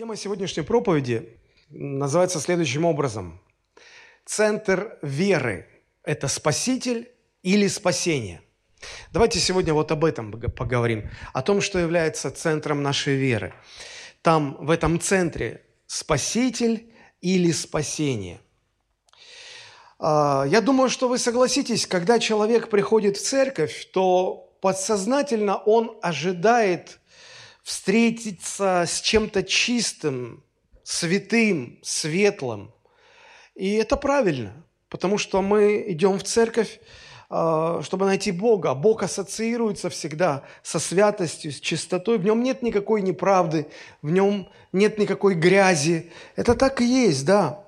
[0.00, 1.28] Тема сегодняшней проповеди
[1.68, 3.38] называется следующим образом.
[4.24, 5.68] Центр веры–
[6.04, 7.10] это спаситель
[7.42, 8.40] или спасение?
[9.12, 13.52] Давайте сегодня вот об этом поговорим, о том, что является центром нашей веры.
[14.22, 18.40] Там, в этом центре, спаситель или спасение.
[19.98, 26.99] А, я думаю, что вы согласитесь, когда человек приходит в церковь, то подсознательно он ожидает
[27.62, 30.42] встретиться с чем-то чистым,
[30.82, 32.72] святым, светлым.
[33.54, 34.52] И это правильно,
[34.88, 36.80] потому что мы идем в церковь,
[37.28, 38.74] а, чтобы найти Бога.
[38.74, 42.18] Бог ассоциируется всегда со святостью, с чистотой.
[42.18, 43.68] В нем нет никакой неправды,
[44.02, 46.10] в нем нет никакой грязи.
[46.36, 47.64] Это так и есть, да.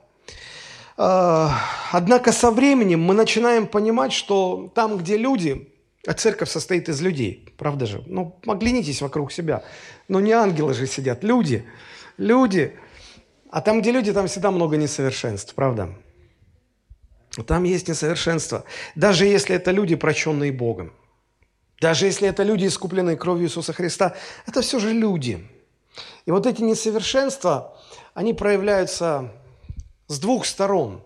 [0.97, 1.59] А,
[1.93, 5.72] однако со временем мы начинаем понимать, что там, где люди,
[6.07, 8.03] а церковь состоит из людей, правда же?
[8.07, 9.63] Ну, оглянитесь вокруг себя.
[10.09, 11.65] Ну, не ангелы же сидят, люди.
[12.17, 12.77] Люди.
[13.51, 15.95] А там, где люди, там всегда много несовершенств, правда?
[17.47, 18.65] Там есть несовершенство.
[18.97, 20.93] Даже если это люди, прощенные Богом.
[21.81, 24.17] Даже если это люди, искупленные кровью Иисуса Христа,
[24.47, 25.47] это все же люди.
[26.27, 27.79] И вот эти несовершенства,
[28.15, 29.33] они проявляются
[30.09, 31.05] с двух сторон.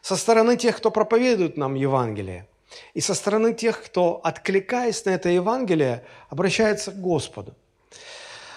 [0.00, 2.48] Со стороны тех, кто проповедует нам Евангелие–
[2.94, 7.54] и со стороны тех, кто, откликаясь на это Евангелие, обращается к Господу.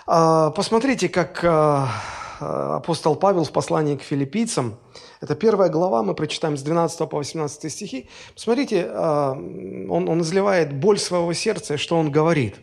[0.08, 1.90] А, посмотрите, как а,
[2.40, 4.78] апостол Павел в послании к филиппийцам,
[5.22, 8.10] это первая глава, мы прочитаем с 12 по 18 стихи.
[8.34, 12.56] Посмотрите, а, он, он изливает боль своего сердца, что он говорит.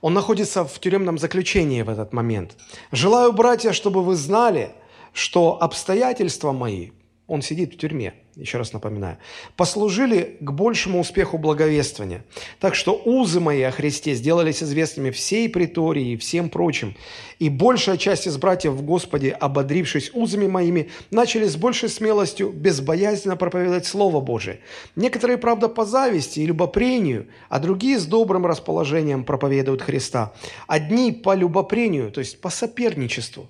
[0.00, 2.56] Он находится в тюремном заключении в этот момент.
[2.92, 4.74] «Желаю, братья, чтобы вы знали,
[5.14, 6.90] что обстоятельства мои
[7.26, 9.16] он сидит в тюрьме, еще раз напоминаю,
[9.56, 12.22] послужили к большему успеху благовествования.
[12.60, 16.94] Так что узы мои о Христе сделались известными всей притории и всем прочим.
[17.38, 23.36] И большая часть из братьев в Господе, ободрившись узами моими, начали с большей смелостью безбоязненно
[23.36, 24.60] проповедовать Слово Божие.
[24.94, 30.34] Некоторые, правда, по зависти и любопрению, а другие с добрым расположением проповедуют Христа.
[30.66, 33.48] Одни по любопрению, то есть по соперничеству,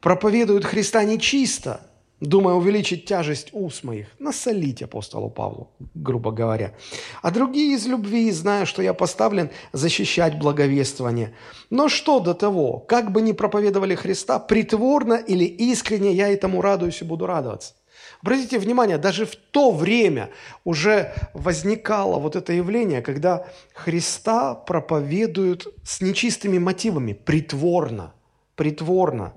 [0.00, 1.80] проповедуют Христа нечисто–
[2.20, 6.74] думая увеличить тяжесть уст моих, насолить апостолу Павлу, грубо говоря.
[7.22, 11.34] А другие из любви, зная, что я поставлен защищать благовествование.
[11.70, 17.02] Но что до того, как бы ни проповедовали Христа, притворно или искренне я этому радуюсь
[17.02, 17.74] и буду радоваться.
[18.20, 20.30] Обратите внимание, даже в то время
[20.64, 28.12] уже возникало вот это явление, когда Христа проповедуют с нечистыми мотивами, притворно,
[28.56, 29.32] притворно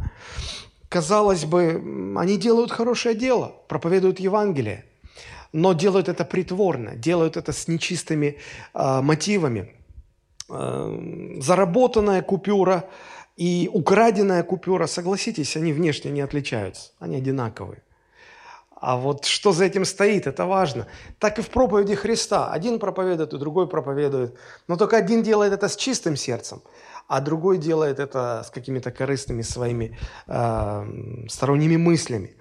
[0.91, 1.81] казалось бы,
[2.18, 4.84] они делают хорошее дело, проповедуют Евангелие,
[5.53, 8.38] но делают это притворно, делают это с нечистыми
[8.74, 9.72] э, мотивами.
[10.50, 12.84] Э, заработанная купюра
[13.38, 17.81] и украденная купюра, согласитесь, они внешне не отличаются, они одинаковые.
[18.81, 20.88] А вот что за этим стоит, это важно.
[21.19, 22.52] Так и в проповеди Христа.
[22.52, 24.35] Один проповедует, и другой проповедует.
[24.68, 26.62] Но только один делает это с чистым сердцем,
[27.07, 29.97] а другой делает это с какими-то корыстными своими
[30.28, 32.35] э, сторонними мыслями.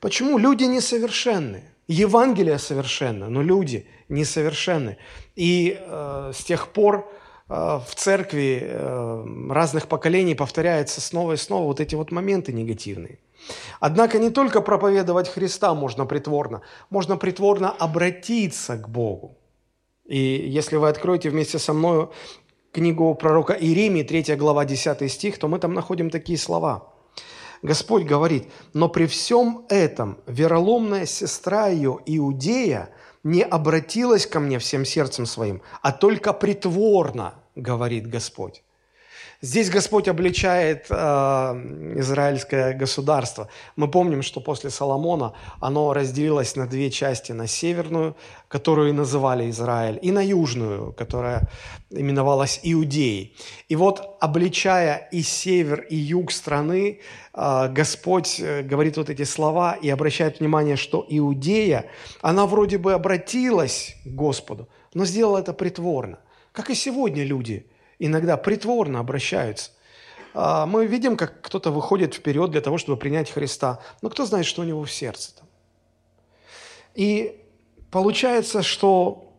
[0.00, 0.38] Почему?
[0.38, 1.62] Люди несовершенны.
[1.88, 4.96] Евангелие совершенно, но люди несовершенны.
[5.36, 7.08] И э, с тех пор
[7.48, 13.18] э, в церкви э, разных поколений повторяются снова и снова вот эти вот моменты негативные.
[13.80, 19.36] Однако не только проповедовать Христа можно притворно, можно притворно обратиться к Богу.
[20.06, 22.08] И если вы откроете вместе со мной
[22.72, 26.92] книгу пророка Иеремии, 3 глава, 10 стих, то мы там находим такие слова.
[27.62, 32.90] Господь говорит, «Но при всем этом вероломная сестра ее, Иудея,
[33.22, 38.64] не обратилась ко мне всем сердцем своим, а только притворно, говорит Господь».
[39.44, 40.94] Здесь Господь обличает э,
[41.96, 43.48] израильское государство.
[43.74, 48.14] Мы помним, что после Соломона оно разделилось на две части, на северную,
[48.46, 51.48] которую называли Израиль, и на южную, которая
[51.90, 53.36] именовалась Иудеей.
[53.68, 57.00] И вот, обличая и север, и юг страны,
[57.34, 61.86] э, Господь э, говорит вот эти слова и обращает внимание, что Иудея,
[62.20, 66.20] она вроде бы обратилась к Господу, но сделала это притворно.
[66.52, 67.66] Как и сегодня люди–
[68.06, 69.70] иногда притворно обращаются.
[70.34, 73.80] А, мы видим, как кто-то выходит вперед для того, чтобы принять Христа.
[74.02, 75.46] Но кто знает, что у него в сердце там.
[76.94, 77.40] И
[77.90, 79.32] получается, что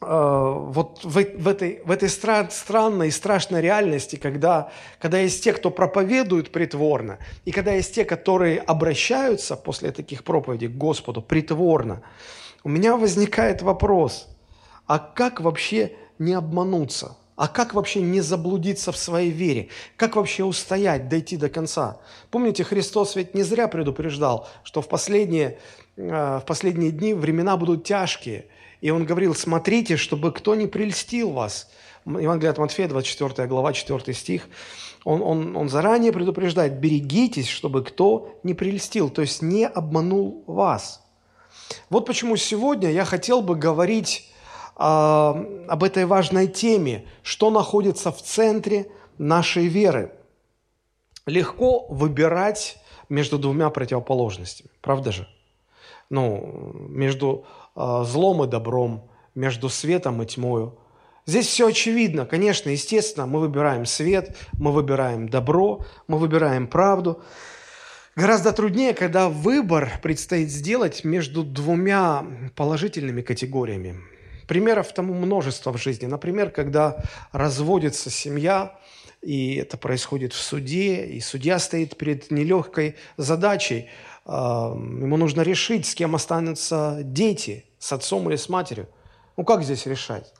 [0.00, 5.44] э, вот в, в этой, в этой стра- странной и страшной реальности, когда, когда есть
[5.44, 11.22] те, кто проповедует притворно, и когда есть те, которые обращаются после таких проповедей к Господу
[11.22, 12.02] притворно,
[12.64, 14.26] у меня возникает вопрос,
[14.86, 19.68] а как вообще не обмануться– А как вообще не заблудиться в своей вере?
[19.96, 21.98] Как вообще устоять, дойти до конца?
[22.30, 25.58] Помните, Христос ведь не зря предупреждал, что в последние,
[25.96, 28.46] э, в последние дни времена будут тяжкие.
[28.80, 31.70] И Он говорил, смотрите, чтобы кто не прельстил вас.
[32.06, 34.48] Евангелие от Матфея, 24 глава, 4 стих.
[35.04, 41.02] Он, он, он заранее предупреждает, берегитесь, чтобы кто не прельстил, то есть не обманул вас.
[41.90, 44.30] Вот почему сегодня я хотел бы говорить
[44.76, 48.86] об этой важной теме, что находится в центре
[49.18, 50.12] нашей веры.
[51.26, 52.76] Легко выбирать
[53.08, 55.28] между двумя противоположностями, правда же?
[56.10, 60.78] Ну, между э, злом и добром, между светом и тьмою.
[61.26, 62.26] Здесь все очевидно.
[62.26, 67.22] Конечно, естественно, мы выбираем свет, мы выбираем добро, мы выбираем правду.
[68.16, 72.24] Гораздо труднее, когда выбор предстоит сделать между двумя
[72.54, 73.96] положительными категориями.
[74.46, 76.06] Примеров тому множество в жизни.
[76.06, 77.02] Например, когда
[77.32, 78.78] разводится семья,
[79.22, 83.88] и это происходит в суде, и судья стоит перед нелегкой задачей.
[84.26, 88.88] А, ему нужно решить, с кем останутся дети, с отцом или с матерью.
[89.36, 90.32] Ну как здесь решать?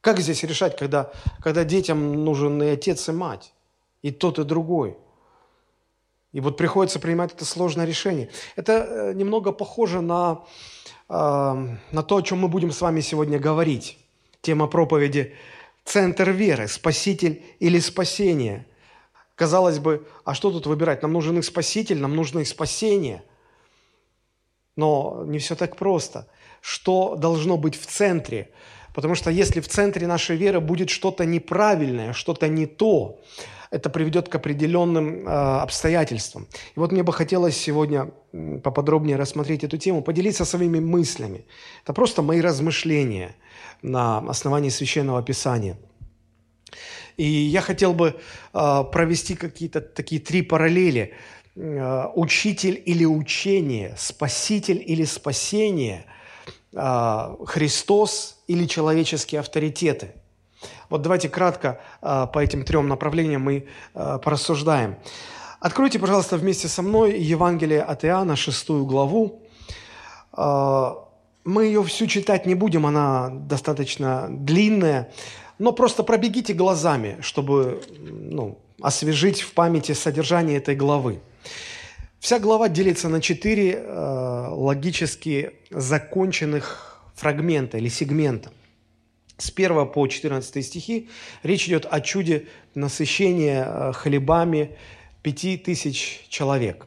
[0.00, 3.54] Как здесь решать, когда, когда детям нужен и отец, и мать,
[4.02, 4.98] и тот, и другой?
[6.32, 8.28] И вот приходится принимать это сложное решение.
[8.56, 10.42] Это э, немного похоже на
[11.08, 13.98] на то, о чем мы будем с вами сегодня говорить.
[14.40, 15.34] Тема проповеди
[15.84, 16.68] «Центр веры.
[16.68, 18.66] Спаситель или спасение».
[19.34, 21.02] Казалось бы, а что тут выбирать?
[21.02, 23.22] Нам нужен и спаситель, нам нужно и спасение.
[24.76, 26.28] Но не все так просто.
[26.60, 28.50] Что должно быть в центре?
[28.94, 33.20] Потому что если в центре нашей веры будет что-то неправильное, что-то не то,
[33.74, 35.30] это приведет к определенным э,
[35.62, 36.46] обстоятельствам.
[36.76, 38.10] И вот мне бы хотелось сегодня
[38.62, 41.44] поподробнее рассмотреть эту тему, поделиться своими мыслями.
[41.82, 43.34] Это просто мои размышления
[43.82, 45.76] на основании Священного Писания.
[47.16, 48.14] И я хотел бы
[48.52, 51.14] э, провести какие-то такие три параллели.
[51.56, 56.04] Э, учитель или учение, спаситель или спасение,
[56.72, 60.12] э, Христос или человеческие авторитеты–
[60.88, 64.96] вот давайте кратко э, по этим трем направлениям мы э, порассуждаем.
[65.60, 69.42] Откройте, пожалуйста, вместе со мной Евангелие от Иоанна, шестую главу.
[70.36, 70.92] Э,
[71.44, 75.10] мы ее всю читать не будем, она достаточно длинная,
[75.58, 81.20] но просто пробегите глазами, чтобы ну, освежить в памяти содержание этой главы.
[82.18, 88.50] Вся глава делится на четыре э, логически законченных фрагмента или сегмента–
[89.38, 91.08] с 1 по 14 стихи
[91.42, 94.76] речь идет о чуде насыщения э, хлебами
[95.22, 96.86] пяти тысяч человек.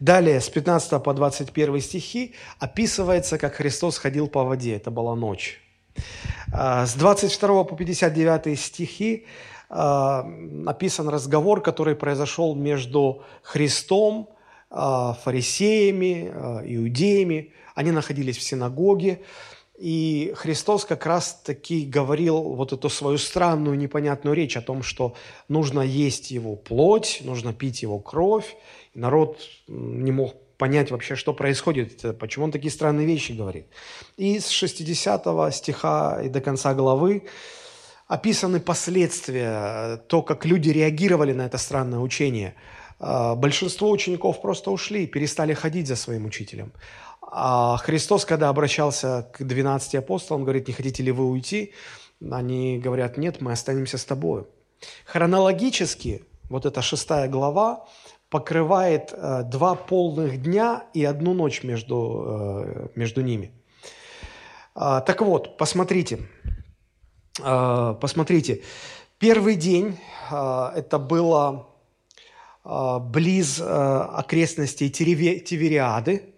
[0.00, 4.76] Далее, с 15 по 21 стихи описывается, как Христос ходил по воде.
[4.76, 5.60] Это была ночь.
[6.52, 9.26] А, с 22 по 59 стихи
[9.68, 10.24] а,
[10.66, 14.30] описан разговор, который произошел между Христом,
[14.68, 16.28] фарисеями,
[16.64, 17.52] иудеями.
[17.76, 19.20] Они находились в синагоге.
[19.78, 25.14] И Христос как раз-таки говорил вот эту свою странную, непонятную речь о том, что
[25.48, 28.56] нужно есть его плоть, нужно пить его кровь.
[28.94, 29.38] И народ
[29.68, 33.66] не мог понять вообще, что происходит, почему он такие странные вещи говорит.
[34.16, 37.24] И с 60 стиха и до конца главы
[38.06, 42.54] описаны последствия, то, как люди реагировали на это странное учение.
[42.98, 46.72] А, большинство учеников просто ушли, перестали ходить за своим учителем.
[47.28, 51.72] А Христос, когда обращался к 12 апостолам, говорит, не хотите ли вы уйти?
[52.30, 54.46] Они говорят, нет, мы останемся с тобой.
[55.04, 57.86] Хронологически, вот эта шестая глава
[58.30, 63.52] покрывает э, два полных дня и одну ночь между, э, между ними.
[64.74, 66.20] А, так вот, посмотрите,
[67.42, 68.62] э, посмотрите,
[69.18, 69.98] первый день
[70.30, 71.68] э, это было
[72.64, 76.34] близ э, окрестностей Тивериады,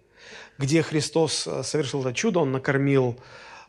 [0.59, 3.15] где Христос э, совершил это чудо, Он накормил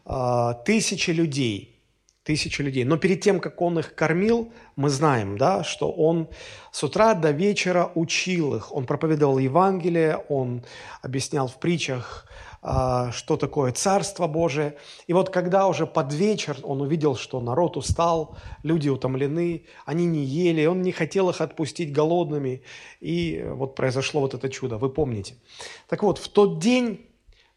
[0.04, 1.80] э, тысячи людей,
[2.24, 2.84] тысячи людей.
[2.84, 6.28] Но перед тем, как Он их кормил, мы знаем, да, что Он
[6.72, 8.74] с утра до вечера учил их.
[8.74, 10.64] Он проповедовал Евангелие, Он
[11.00, 12.26] объяснял в притчах
[12.62, 14.76] что такое Царство Божие.
[15.06, 20.24] И вот когда уже под вечер он увидел, что народ устал, люди утомлены, они не
[20.24, 22.62] ели, он не хотел их отпустить голодными,
[23.00, 25.36] и вот произошло вот это чудо, вы помните.
[25.88, 27.06] Так вот, в тот день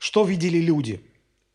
[0.03, 0.99] что видели люди?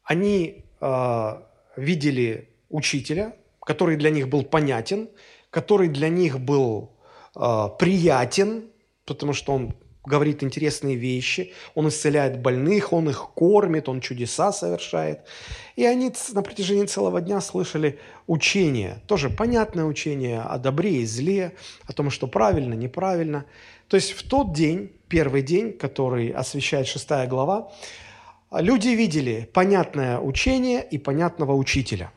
[0.02, 1.42] Они э,
[1.76, 5.10] видели учителя, который для них был понятен,
[5.50, 6.96] который для них был
[7.36, 8.70] э, приятен,
[9.04, 9.74] потому что он
[10.08, 15.20] говорит интересные вещи, он исцеляет больных, он их кормит, он чудеса совершает.
[15.76, 21.52] И они на протяжении целого дня слышали учение, тоже понятное учение о добре и зле,
[21.86, 23.44] о том, что правильно, неправильно.
[23.88, 27.70] То есть в тот день, первый день, который освещает шестая глава,
[28.50, 32.12] люди видели понятное учение и понятного учителя,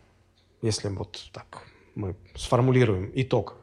[0.62, 3.58] если вот так мы сформулируем итог.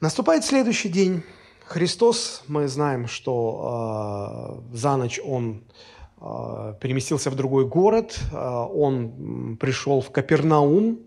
[0.00, 1.22] Наступает следующий день.
[1.68, 5.64] Христос, мы знаем, что э, за ночь Он
[6.18, 10.98] э, переместился в другой город, э, Он пришел в Капернаум,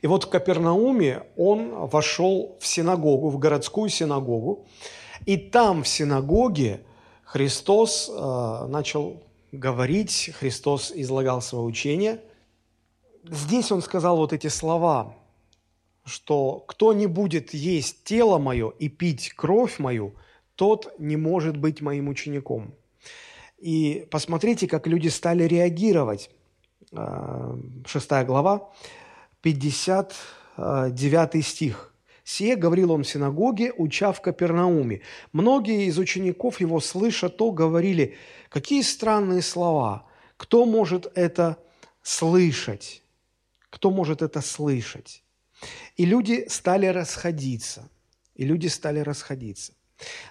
[0.00, 4.64] и вот в Капернауме Он вошел в синагогу, в городскую синагогу,
[5.26, 6.84] и там в синагоге
[7.24, 12.20] Христос э, начал говорить, Христос излагал свое учение.
[13.24, 15.16] Здесь Он сказал вот эти слова,
[16.04, 20.14] что кто не будет есть тело мое и пить кровь мою,
[20.56, 22.74] тот не может быть моим учеником.
[23.58, 26.30] И посмотрите, как люди стали реагировать.
[26.90, 27.56] Э,
[27.86, 28.70] шестая глава,
[29.42, 31.92] 59 стих.
[32.24, 35.00] Сие говорил он в синагоге, уча в Капернауме.
[35.32, 38.16] Многие из учеников его, слыша то, говорили,
[38.48, 40.06] какие странные слова,
[40.36, 41.58] кто может это
[42.02, 43.02] слышать?
[43.70, 45.24] Кто может это слышать?
[45.96, 47.88] И люди стали расходиться.
[48.34, 49.72] И люди стали расходиться.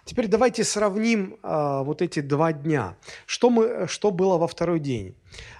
[0.05, 2.97] Теперь давайте сравним а, вот эти два дня.
[3.25, 5.15] Что, мы, что было во второй день?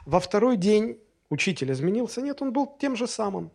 [0.05, 0.97] Во второй день
[1.29, 2.21] учитель изменился?
[2.21, 3.51] Нет, он был тем же самым.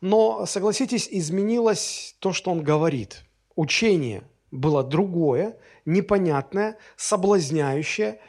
[0.00, 3.24] Но, согласитесь, изменилось то, что он говорит.
[3.54, 8.20] Учение было другое, непонятное, соблазняющее.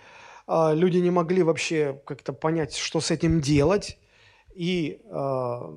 [0.45, 3.97] А, люди не могли вообще как-то понять, что с этим делать.
[4.57, 5.71] И а,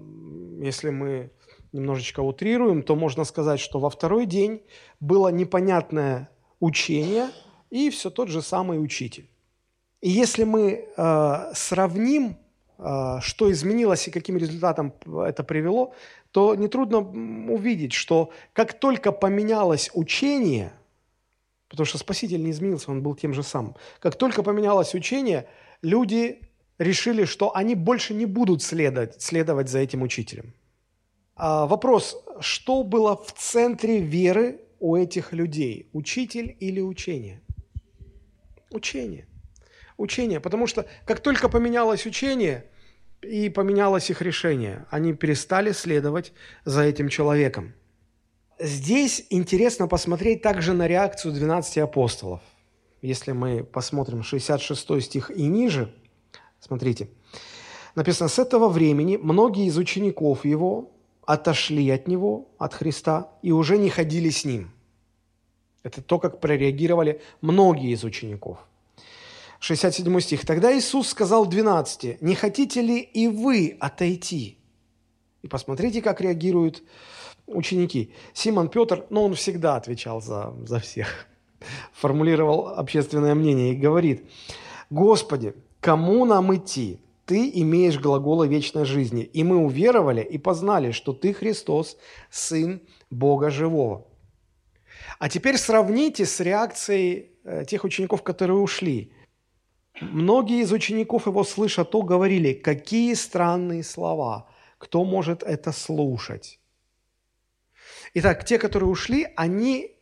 [0.62, 1.30] если мы
[1.72, 4.62] немножечко утрируем, то можно сказать, что во второй день
[5.00, 7.28] было непонятное учение
[7.68, 9.28] и все тот же самый учитель.
[10.00, 12.38] И если мы э, сравним
[12.82, 14.94] а, что изменилось и каким результатом
[15.26, 15.92] это привело,
[16.30, 20.72] то нетрудно увидеть, что как только поменялось учение,
[21.68, 25.46] потому что Спаситель не изменился, он был тем же самым, как только поменялось учение,
[25.82, 26.40] люди
[26.80, 30.52] решили, что они больше не будут следовать, следовать за этим учителем.
[31.36, 37.40] А вопрос, что было в центре веры у этих людей, учитель или учение?
[38.70, 39.26] Учение
[40.00, 40.40] учение.
[40.40, 42.64] Потому что как только поменялось учение
[43.22, 46.32] и поменялось их решение, они перестали следовать
[46.64, 47.74] за этим человеком.
[48.58, 52.40] Здесь интересно посмотреть также на реакцию 12 апостолов.
[53.00, 55.94] Если мы посмотрим 66 стих и ниже,
[56.60, 57.08] смотрите,
[57.94, 60.90] написано, с этого времени многие из учеников его
[61.24, 64.70] отошли от него, от Христа, и уже не ходили с ним.
[65.82, 68.58] Это то, как прореагировали многие из учеников.
[69.60, 70.46] 67 стих.
[70.46, 74.58] «Тогда Иисус сказал 12, не хотите ли и вы отойти?»
[75.42, 76.82] И посмотрите, как реагируют
[77.46, 78.12] ученики.
[78.32, 81.26] Симон Петр, ну, он всегда отвечал за, за всех,
[81.92, 84.24] формулировал общественное мнение и говорит,
[84.88, 87.00] «Господи, кому нам идти?
[87.26, 91.96] Ты имеешь глаголы вечной жизни, и мы уверовали и познали, что Ты Христос,
[92.30, 94.06] Сын Бога Живого».
[95.18, 99.12] А теперь сравните с реакцией э, тех учеников, которые ушли–
[100.00, 106.58] Многие из учеников его, слыша то, говорили, какие странные слова, кто может это слушать?
[108.14, 109.94] Итак, те, которые ушли, они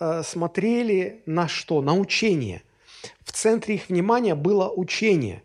[0.00, 1.80] э, смотрели на что?
[1.82, 2.62] На учение.
[3.38, 5.42] Центре их внимания было учение.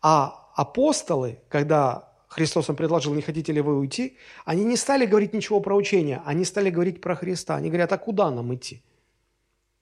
[0.00, 5.34] А апостолы, когда Христос им предложил, не хотите ли вы уйти, они не стали говорить
[5.34, 7.56] ничего про учение, они стали говорить про Христа.
[7.56, 8.82] Они говорят, а куда нам идти?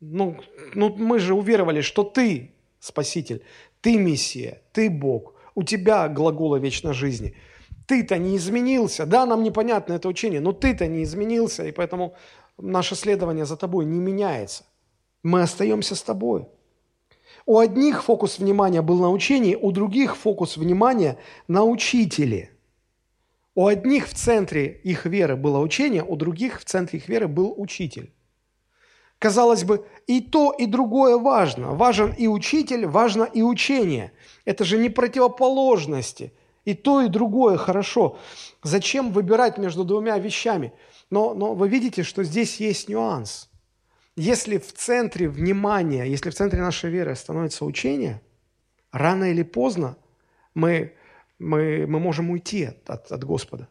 [0.01, 0.37] Ну,
[0.75, 3.43] ну мы же уверовали, что ты Спаситель.
[3.83, 5.35] Ты Мессия, ты Бог.
[5.55, 7.35] У тебя глагола вечной жизни.
[7.87, 9.05] Ты-то не изменился.
[9.05, 12.15] Да, нам непонятно это учение, но ты-то не изменился, и поэтому
[12.57, 14.65] наше следование за тобой не меняется.
[15.23, 16.47] Мы остаемся с тобой.
[17.51, 22.53] У одних фокус внимания был на учении, у других фокус внимания на учителе.
[23.57, 27.53] У одних в центре их веры было учение, у других в центре их веры был
[27.57, 28.13] учитель.
[29.19, 31.75] Казалось бы, и то, и другое важно.
[31.75, 34.13] Важен и учитель, важно и учение.
[34.45, 36.33] Это же не противоположности.
[36.65, 38.17] И то, и другое хорошо.
[38.63, 40.73] Зачем выбирать между двумя вещами?
[41.11, 43.50] Но, но вы видите, что здесь есть нюанс.
[44.21, 48.21] Если в центре внимания, если в центре нашей веры становится учение,
[48.93, 49.97] рано или поздно
[50.53, 50.93] мы,
[51.39, 53.69] мы, мы можем уйти от, от Господа.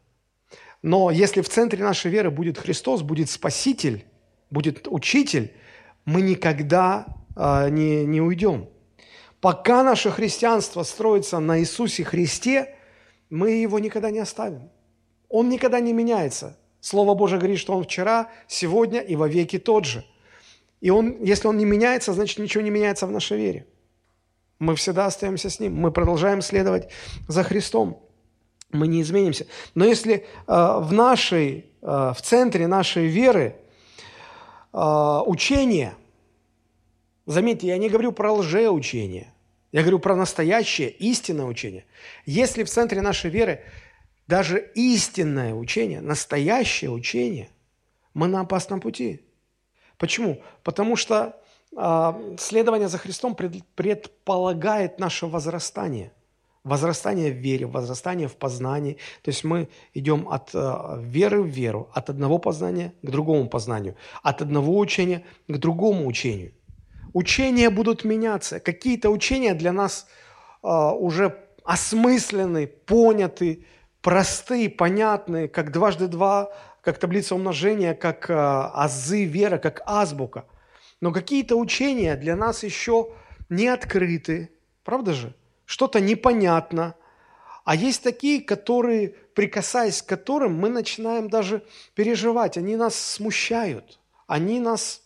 [0.81, 4.05] Но если в центре нашей веры будет Христос, будет Спаситель,
[4.49, 5.53] будет учитель,
[6.05, 8.69] мы никогда э, не, не уйдем.
[9.41, 12.75] Пока наше христианство строится на Иисусе Христе,
[13.29, 14.71] мы его никогда не оставим.
[15.27, 16.57] Он никогда не меняется.
[16.79, 20.03] Слово Божие говорит, что он вчера, сегодня и во веки тот же.
[20.81, 23.67] И он, если он не меняется, значит ничего не меняется в нашей вере.
[24.59, 25.75] Мы всегда остаемся с ним.
[25.75, 26.89] Мы продолжаем следовать
[27.27, 28.05] за Христом.
[28.71, 29.47] Мы не изменимся.
[29.73, 33.55] Но если э, в нашей, э, в центре нашей веры
[34.73, 35.95] э, учение,
[37.25, 39.33] заметьте, я не говорю про лжеучение,
[39.71, 41.85] я говорю про настоящее, истинное учение.
[42.25, 43.61] Если в центре нашей веры
[44.27, 47.49] даже истинное учение, настоящее учение,
[48.13, 49.21] мы на опасном пути.
[49.99, 50.41] Почему?
[50.63, 51.35] Потому что
[51.77, 56.11] э, следование за Христом пред, предполагает наше возрастание.
[56.63, 58.97] Возрастание в вере, возрастание в познании.
[59.21, 63.95] То есть мы идем от э, веры в веру, от одного познания к другому познанию,
[64.23, 66.53] от одного учения к другому учению.
[67.13, 68.59] Учения будут меняться.
[68.61, 70.07] Какие-то учения для нас
[70.63, 73.65] э, уже осмыслены, поняты,
[74.01, 76.51] простые, понятные, как дважды два,
[76.89, 80.45] как таблица умножения, как э, азы веры, как азбука.
[81.01, 83.11] Но какие-то учения для нас еще
[83.47, 84.49] не открыты,
[84.83, 85.35] правда же?
[85.65, 86.95] Что-то непонятно.
[87.63, 91.61] А есть такие, которые, прикасаясь к которым, мы начинаем даже
[91.93, 92.57] переживать.
[92.57, 95.03] Они нас смущают, они нас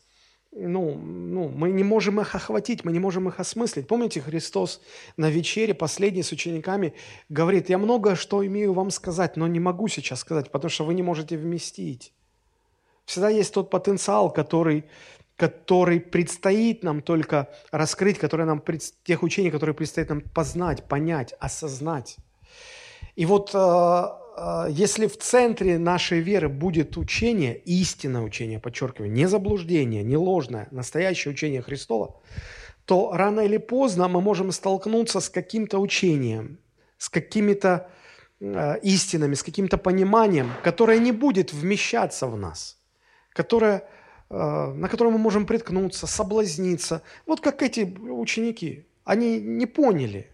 [0.56, 3.88] ну, ну, мы не можем их охватить, мы не можем их осмыслить.
[3.88, 4.82] Помните, Христос
[5.18, 6.94] на вечере, последний с учениками,
[7.30, 10.94] говорит, я много что имею вам сказать, но не могу сейчас сказать, потому что вы
[10.94, 12.14] не можете вместить.
[13.06, 14.86] Всегда есть тот потенциал, который,
[15.36, 18.64] который предстоит нам только раскрыть, который нам,
[19.04, 22.18] тех учений, которые предстоит нам познать, понять, осознать.
[23.16, 24.04] И вот э,
[24.70, 31.34] если в центре нашей веры будет учение, истинное учение, подчеркиваю, не заблуждение, не ложное, настоящее
[31.34, 32.20] учение Христова,
[32.86, 36.58] то рано или поздно мы можем столкнуться с каким-то учением,
[36.98, 37.90] с какими-то
[38.40, 42.78] э, истинами, с каким-то пониманием, которое не будет вмещаться в нас,
[43.30, 43.88] которое,
[44.30, 47.02] э, на которое мы можем приткнуться, соблазниться.
[47.26, 50.30] Вот как эти ученики, они не поняли,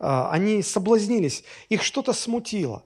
[0.00, 2.82] э, они соблазнились, их что-то смутило.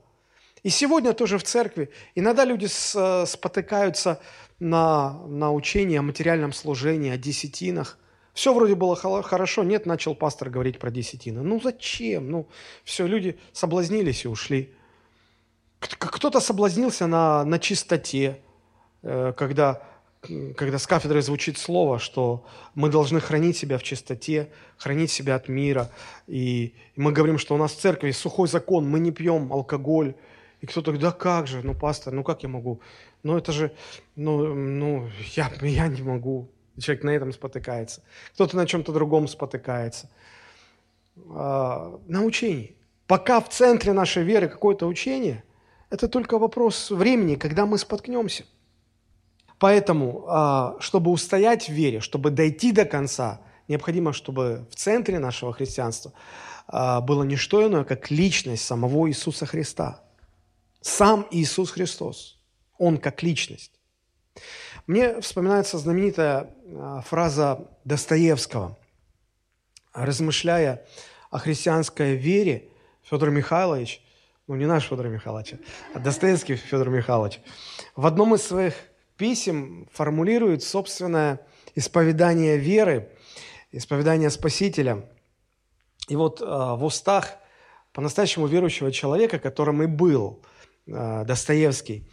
[0.63, 4.21] И сегодня тоже в церкви иногда люди спотыкаются
[4.61, 7.99] на, на учении о материальном служении, о десятинах.
[8.33, 11.43] Все вроде было хорошо, нет, начал пастор говорить про десятины.
[11.43, 12.31] Ну зачем?
[12.31, 12.49] Ну
[12.85, 14.73] все, люди соблазнились и ушли.
[15.81, 18.39] Кто-то соблазнился на, на чистоте,
[19.03, 19.83] э, когда,
[20.57, 22.47] когда с кафедры звучит слово, что
[22.77, 25.91] мы должны хранить себя в чистоте, хранить себя от мира.
[26.29, 30.15] И мы говорим, что у нас в церкви сухой закон, мы не пьем алкоголь,
[30.63, 32.81] и кто-то говорит, да как же, ну, пастор, ну как я могу?
[33.25, 33.73] Ну это же,
[34.15, 36.49] ну, ну я, я не могу.
[36.79, 38.03] Человек на этом спотыкается.
[38.35, 40.09] Кто-то на чем-то другом спотыкается.
[41.31, 42.77] А, на учении.
[43.09, 45.43] Пока в центре нашей веры какое-то учение,
[45.91, 48.45] это только вопрос времени, когда мы споткнемся.
[49.59, 55.53] Поэтому, а, чтобы устоять в вере, чтобы дойти до конца, необходимо, чтобы в центре нашего
[55.53, 56.13] христианства
[56.69, 60.03] а, было не что иное, как личность самого Иисуса Христа–
[60.83, 62.39] сам Иисус Христос.
[62.79, 63.73] Он как личность.
[64.87, 68.79] Мне вспоминается знаменитая а, фраза Достоевского.
[69.93, 70.85] Размышляя
[71.31, 72.69] о христианской вере,
[73.03, 74.03] Федор Михайлович,
[74.47, 75.55] ну не наш Федор Михайлович,
[75.95, 77.41] а Достоевский Федор Михайлович,
[77.95, 78.75] в одном из своих
[79.17, 83.11] писем формулирует собственное исповедание веры,
[83.71, 85.09] исповедание Спасителя.
[86.09, 87.37] И вот э, в устах
[87.93, 90.43] по-настоящему верующего человека, которым и был
[90.87, 92.09] Достоевский.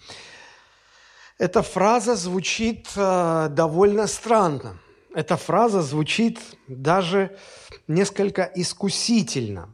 [1.39, 4.77] Эта фраза звучит э, довольно странно.
[5.15, 7.38] Эта фраза звучит даже
[7.88, 9.73] несколько искусительно.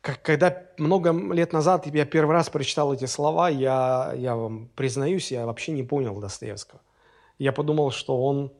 [0.00, 5.30] Как, когда много лет назад я первый раз прочитал эти слова, я, я вам признаюсь,
[5.30, 6.80] я вообще не понял Достоевского.
[7.38, 8.52] Я подумал, что он,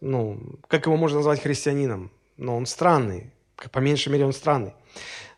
[0.00, 2.10] ну, как его можно назвать христианином?
[2.36, 3.32] Но он странный,
[3.70, 4.74] по меньшей мере он странный.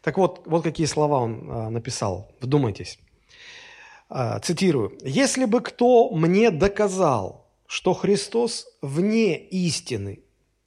[0.02, 2.32] Так вот, вот какие слова он а, написал.
[2.40, 2.98] Вдумайтесь.
[4.08, 10.22] А, цитирую, «Если бы кто мне доказал, что Христос вне истины,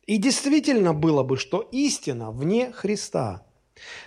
[0.06, 3.46] и действительно было бы, что истина вне Христа,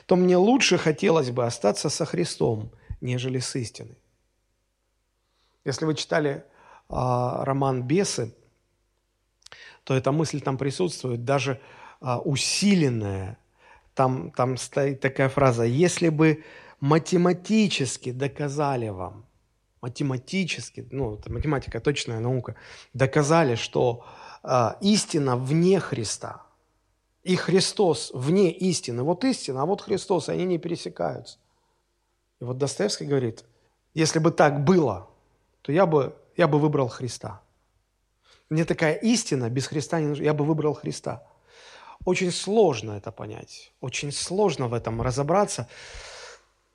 [0.07, 3.97] то мне лучше хотелось бы остаться со Христом, нежели с истиной».
[5.65, 6.45] Если вы читали
[6.89, 8.35] а, роман «Бесы»,
[9.85, 11.61] то эта мысль там присутствует, даже
[12.01, 13.39] а, усиленная.
[13.95, 16.45] Там, там стоит такая фраза «Если бы
[16.83, 19.25] математически доказали вам,
[19.81, 22.57] математически, ну, это математика точная наука,
[22.93, 24.05] доказали, что
[24.43, 26.43] а, истина вне Христа.
[27.23, 29.05] И Христос вне истины.
[29.05, 31.39] Вот истина, а вот Христос, они не пересекаются.
[32.41, 33.45] И вот Достоевский говорит,
[33.95, 35.09] если бы так было,
[35.61, 37.41] то я бы, я бы выбрал Христа.
[38.51, 41.25] Мне такая истина без Христа не нужна, я бы выбрал Христа.
[42.05, 45.69] Очень сложно это понять, очень сложно в этом разобраться.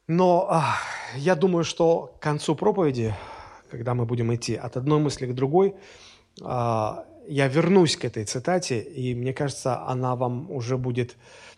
[0.08, 0.78] Но а,
[1.16, 3.14] я думаю, что к концу проповеди,
[3.70, 5.76] когда мы будем идти от одной мысли к другой,
[6.42, 11.18] а, я вернусь к этой цитате, и мне кажется, она вам уже будет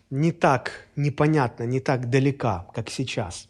[0.10, 3.48] не так непонятна, не так далека, как сейчас.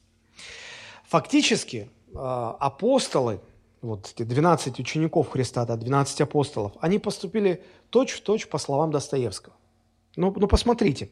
[1.07, 3.39] Фактически а, апостолы,
[3.81, 9.55] вот эти 12 учеников Христа, да, 12 апостолов, они поступили точь-в-точь точь по словам Достоевского.
[10.17, 11.09] Ну, ну посмотрите,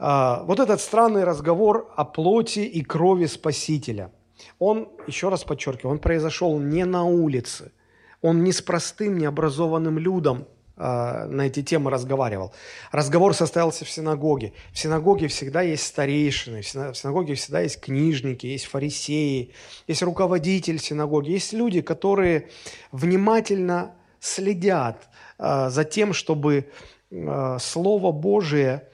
[0.00, 4.10] вот этот странный разговор о плоти и крови Спасителя,
[4.58, 7.72] он, еще раз подчеркиваю, он произошел не на улице–
[8.22, 12.52] он не с простым, необразованным людом э, на эти темы разговаривал.
[12.92, 14.52] Разговор состоялся в синагоге.
[14.72, 19.52] В синагоге всегда есть старейшины, в синагоге всегда есть книжники, есть фарисеи,
[19.86, 22.50] есть руководитель синагоги, есть люди, которые
[22.92, 25.08] внимательно следят
[25.38, 26.70] э, за тем, чтобы
[27.58, 28.88] Слово Божие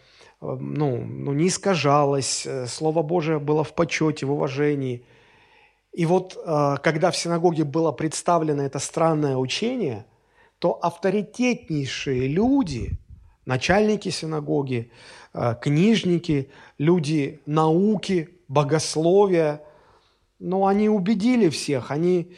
[0.61, 5.05] ну, ну, не искажалось, Слово Божие было в почете, в уважении–
[5.97, 10.05] и вот э, когда в синагоге было представлено это странное учение,
[10.59, 12.99] то авторитетнейшие люди,
[13.47, 14.91] начальники синагоги,
[15.33, 19.63] э, книжники, люди науки, богословия,
[20.39, 22.37] ну, они убедили всех, они,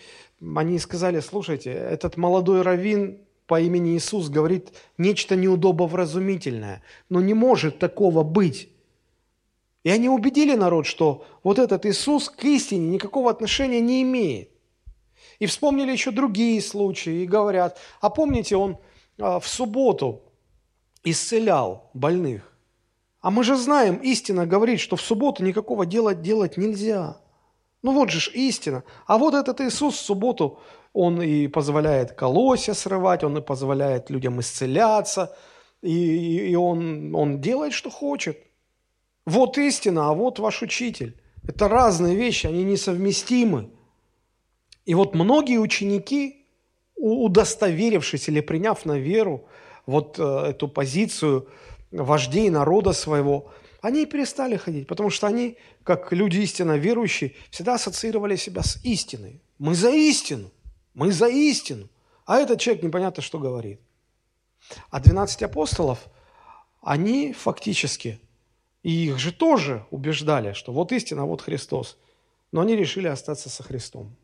[0.54, 7.78] они сказали, слушайте, этот молодой раввин по имени Иисус говорит нечто неудобовразумительное, но не может
[7.78, 8.68] такого быть.
[9.84, 14.50] И они убедили народ, что вот этот Иисус к истине никакого отношения не имеет.
[15.38, 18.76] И вспомнили еще другие случаи и говорят, а помните, он
[19.18, 20.20] а, в субботу
[21.02, 22.52] исцелял больных.
[23.20, 27.16] А мы же знаем, истина говорит, что в субботу никакого дела делать нельзя.
[27.82, 28.84] Ну вот же ж истина.
[29.06, 30.60] А вот этот Иисус в субботу,
[30.92, 35.36] он и позволяет колосья срывать, он и позволяет людям исцеляться,
[35.82, 38.38] и, и он, он делает, что хочет.
[39.26, 41.20] Вот истина, а вот ваш учитель.
[41.46, 43.70] Это разные вещи, они несовместимы.
[44.84, 46.46] И вот многие ученики,
[46.96, 49.46] удостоверившись или приняв на веру
[49.86, 51.48] вот э, эту позицию
[51.90, 58.36] вождей народа своего, они перестали ходить, потому что они, как люди истинно верующие, всегда ассоциировали
[58.36, 59.40] себя с истиной.
[59.58, 60.50] Мы за истину,
[60.98, 61.88] мы за истину.
[62.26, 63.80] А этот человек непонятно, что говорит.
[64.90, 66.08] А 12 апостолов,
[66.82, 68.20] они фактически
[68.82, 71.98] и их же тоже убеждали, что вот истина, вот Христос.
[72.50, 74.16] Но они решили остаться со Христом.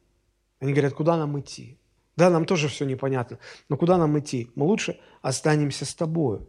[0.59, 1.79] Они говорят, куда нам идти?
[2.17, 4.51] Да, нам тоже все непонятно, но куда нам идти?
[4.57, 6.49] Мы лучше останемся с тобою.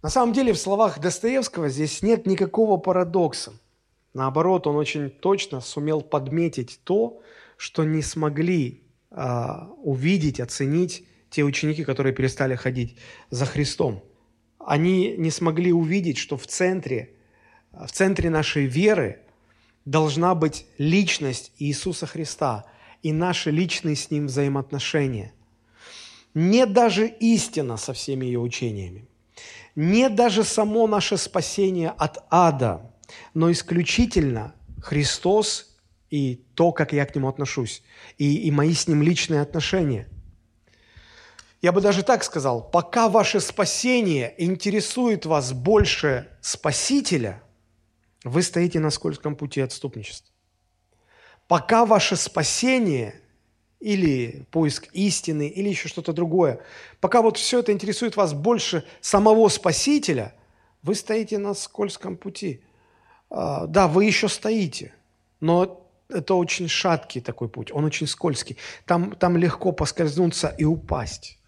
[0.00, 3.52] На самом деле в словах Достоевского здесь нет никакого парадокса.
[4.12, 7.20] Наоборот, он очень точно сумел подметить то,
[7.56, 8.83] что не смогли
[9.14, 12.96] увидеть, оценить те ученики, которые перестали ходить
[13.30, 14.02] за Христом.
[14.58, 17.14] Они не смогли увидеть, что в центре
[17.72, 19.20] в центре нашей веры
[19.84, 22.64] должна быть личность Иисуса Христа
[23.02, 25.32] и наши личные с Ним взаимоотношения.
[26.34, 29.06] Не даже истина со всеми ее учениями,
[29.76, 32.92] не даже само наше спасение от ада,
[33.34, 35.73] но исключительно Христос
[36.14, 37.82] и то, как я к Нему отношусь,
[38.18, 40.08] и, и мои с Ним личные отношения.
[41.62, 47.42] Я бы даже так сказал, пока ваше спасение интересует вас больше Спасителя–
[48.24, 50.32] вы стоите на скользком пути отступничества.
[51.46, 53.20] Пока ваше спасение
[53.80, 56.60] или поиск истины, или еще что-то другое,
[57.00, 60.34] пока вот все это интересует вас больше самого Спасителя,
[60.82, 62.62] вы стоите на скользком пути.
[63.28, 64.94] А, да, вы еще стоите,
[65.40, 68.56] но это очень шаткий такой путь, он очень скользкий.
[68.86, 71.38] Там, там легко поскользнуться и упасть.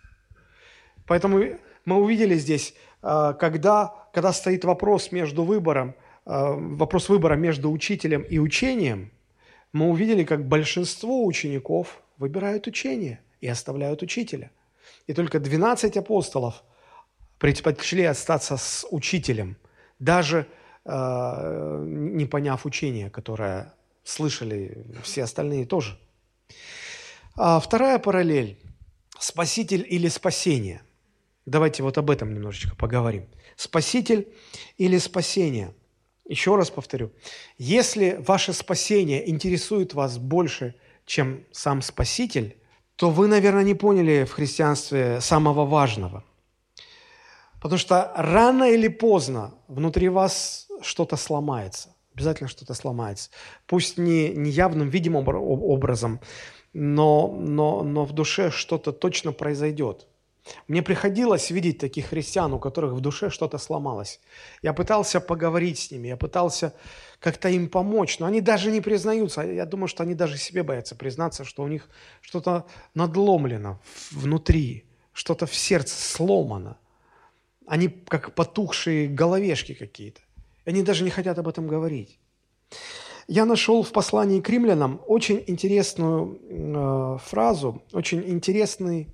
[1.06, 5.94] Поэтому мы увидели здесь, а, когда, когда стоит вопрос между выбором–
[6.26, 9.10] Э, вопрос выбора между учителем и учением,
[9.72, 14.50] мы увидели, как большинство учеников выбирают учение и оставляют учителя.
[15.06, 16.62] И только 12 апостолов
[17.38, 19.56] предпочли остаться с учителем,
[19.98, 20.46] даже
[20.84, 23.72] э, не поняв учение, которое
[24.06, 25.98] слышали все остальные тоже.
[27.34, 28.58] А вторая параллель–
[29.18, 30.80] спаситель или спасение.
[31.44, 33.28] Давайте вот об этом немножечко поговорим.
[33.56, 34.28] Спаситель
[34.78, 35.74] или спасение–
[36.28, 37.12] еще раз повторю,
[37.56, 42.56] если ваше спасение интересует вас больше, чем сам Спаситель,
[42.96, 46.24] то вы, наверное, не поняли в христианстве самого важного.
[47.60, 51.94] Потому что рано или поздно внутри вас что-то сломается.
[52.16, 53.28] Обязательно что-то сломается.
[53.66, 56.20] Пусть не, не явным, видимым образом,
[56.72, 60.06] но, но, но в душе что-то точно произойдет.
[60.66, 64.20] Мне приходилось видеть таких христиан, у которых в душе что-то сломалось.
[64.62, 66.72] Я пытался поговорить с ними, я пытался
[67.20, 69.42] как-то им помочь, но они даже не признаются.
[69.42, 71.86] Я думаю, что они даже себе боятся признаться, что у них
[72.22, 73.78] что-то надломлено
[74.10, 76.78] внутри, что-то в сердце сломано.
[77.66, 80.20] Они как потухшие головешки какие-то.
[80.66, 82.18] Они даже не хотят об этом говорить.
[83.28, 89.08] Я нашел в послании к римлянам очень интересную э, фразу, очень интересный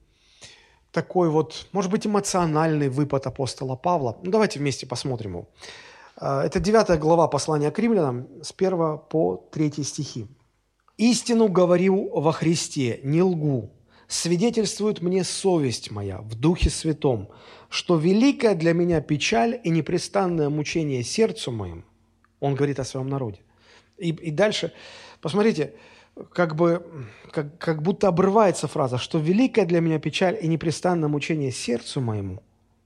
[0.90, 4.18] такой вот, может быть, эмоциональный выпад апостола Павла.
[4.22, 5.48] Ну, давайте вместе посмотрим его.
[6.20, 10.26] Э, это 9 глава послания к римлянам с 1 по 3 стихи.
[10.96, 13.70] «Истину говорю во Христе, не лгу.
[14.12, 17.30] Свидетельствует мне совесть моя в Духе Святом,
[17.70, 21.86] что великая для меня печаль и непрестанное мучение сердцу моим».
[22.38, 23.38] Он говорит о своем народе.
[23.96, 24.74] И, и дальше,
[25.22, 25.72] посмотрите,
[26.34, 26.84] как бы,
[27.30, 32.42] как, как будто обрывается фраза, что великая для меня печаль и непрестанное мучение сердцу моему.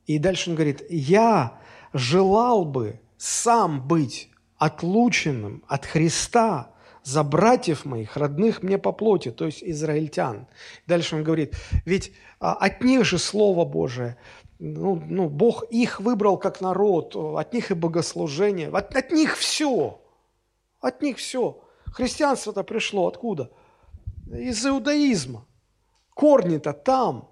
[0.07, 1.59] И дальше он говорит, я
[1.93, 6.71] желал бы сам быть отлученным от Христа
[7.07, 10.49] за братьев моих, родных мне по плоти, то есть израильтян.
[10.89, 14.17] Дальше он говорит, ведь а, от них же Слово Божие,
[14.59, 20.01] ну, ну, Бог их выбрал как народ, от них и богослужение, от, от них все,
[20.81, 21.63] от них все.
[21.85, 23.53] Христианство-то пришло откуда?
[24.27, 25.47] Из иудаизма.
[26.13, 27.29] Корни-то там.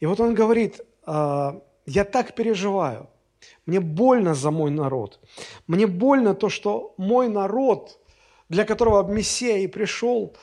[0.00, 3.08] И вот он говорит, «А, я так переживаю,
[3.64, 5.18] мне больно за мой народ.
[5.66, 7.98] Мне больно то, что мой народ,
[8.52, 10.36] для которого Мессия и пришел,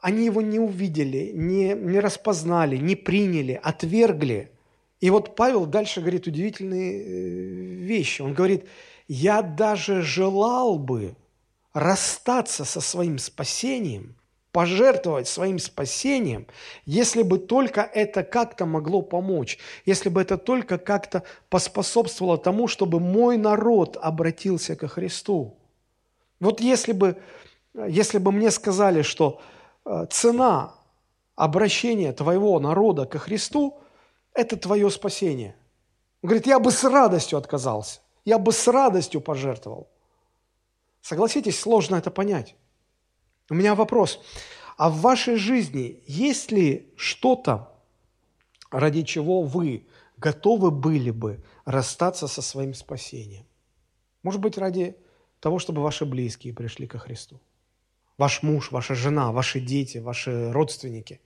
[0.00, 4.50] они его не увидели, не, не распознали, не приняли, отвергли.
[5.00, 7.04] И вот Павел дальше говорит удивительные э,
[7.84, 8.22] вещи.
[8.22, 8.64] Он говорит,
[9.08, 11.14] я даже желал бы,
[11.74, 14.16] расстаться со своим спасением,
[14.52, 16.46] пожертвовать своим спасением,
[16.86, 23.00] если бы только это как-то могло помочь, если бы это только как-то поспособствовало тому, чтобы
[23.00, 25.58] мой народ обратился ко Христу.
[26.40, 27.18] Вот если бы,
[27.74, 29.40] если бы мне сказали, что
[29.84, 30.74] э, цена
[31.36, 33.80] обращения твоего народа ко Христу–
[34.34, 35.56] это твое спасение.
[36.22, 39.88] Он говорит, я бы с радостью отказался, я бы с радостью пожертвовал–
[41.00, 42.54] Согласитесь, сложно это понять.
[43.48, 44.20] У меня вопрос.
[44.76, 47.72] А в вашей жизни есть ли что-то,
[48.70, 53.46] ради чего вы готовы были бы расстаться со своим спасением?
[54.22, 54.96] Может быть, ради
[55.40, 57.40] того, чтобы ваши близкие пришли ко Христу?
[58.20, 61.22] Ваш муж, ваша жена, ваши дети, ваши родственники.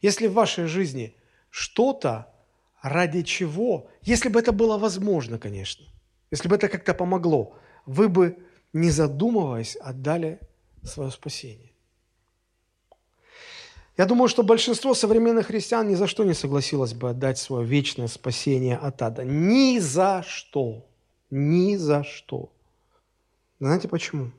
[0.00, 1.14] Если в вашей жизни
[1.50, 2.32] что-то,
[2.80, 5.84] ради чего, если бы это было возможно, конечно,
[6.30, 8.38] если бы это как-то помогло, вы бы
[8.72, 10.40] не задумываясь, отдали
[10.82, 11.72] свое спасение.
[13.98, 18.08] Я думаю, что большинство современных христиан ни за что не согласилось бы отдать свое вечное
[18.08, 19.24] спасение от ада.
[19.24, 20.86] Ни за что.
[21.30, 22.50] Ни за что.
[23.60, 24.30] Знаете почему?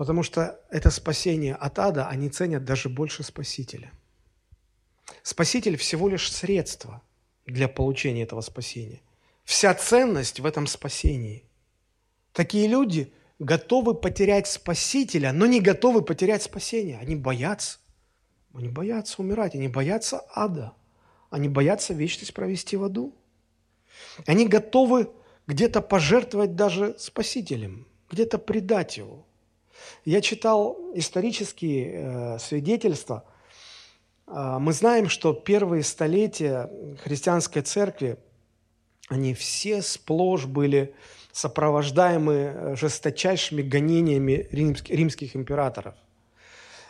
[0.00, 3.92] Потому что это спасение от ада они ценят даже больше Спасителя.
[5.22, 7.02] Спаситель всего лишь средство
[7.44, 9.02] для получения этого спасения.
[9.44, 11.44] Вся ценность в этом спасении–
[12.32, 16.98] Такие люди готовы потерять Спасителя, но не готовы потерять спасение.
[16.98, 17.78] Они боятся.
[18.54, 20.72] Они боятся умирать, они боятся ада.
[21.28, 23.14] Они боятся вечность провести в аду.
[24.24, 25.10] Они готовы
[25.46, 29.26] где-то пожертвовать даже Спасителем, где-то предать его.
[30.04, 33.24] Я читал исторические э, свидетельства.
[34.26, 36.70] Э, мы знаем, что первые столетия
[37.02, 38.18] христианской церкви,
[39.08, 40.94] они все сплошь были
[41.32, 45.94] сопровождаемы э, жесточайшими гонениями римских, римских императоров.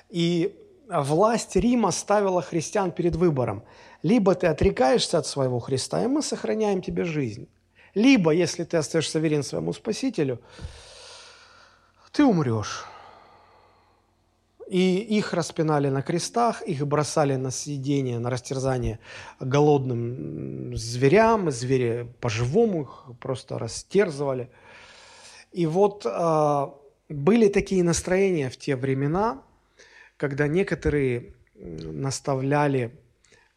[0.08, 0.56] И
[0.88, 3.62] власть Рима ставила христиан перед выбором.
[4.02, 7.48] Либо ты отрекаешься от своего Христа, и мы сохраняем тебе жизнь.
[7.94, 10.40] Либо, если ты остаешься верен своему Спасителю,
[12.12, 12.84] ты умрешь.
[14.68, 19.00] И их распинали на крестах, их бросали на съедение, на растерзание
[19.40, 24.48] голодным зверям, звери по-живому их просто растерзывали.
[25.50, 26.66] И вот э,
[27.08, 29.42] были такие настроения в те времена,
[30.16, 32.96] когда некоторые наставляли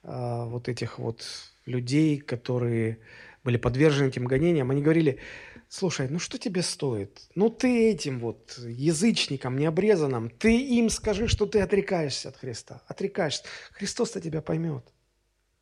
[0.01, 1.23] э, вот этих вот
[1.67, 2.97] людей, которые
[3.43, 5.19] были подвержены этим гонениям, они говорили,
[5.67, 7.21] слушай, ну что тебе стоит?
[7.35, 12.81] Ну ты этим вот язычникам необрезанным, ты им скажи, что ты отрекаешься от Христа.
[12.87, 13.43] Отрекаешься.
[13.73, 14.85] Христос-то тебя поймет.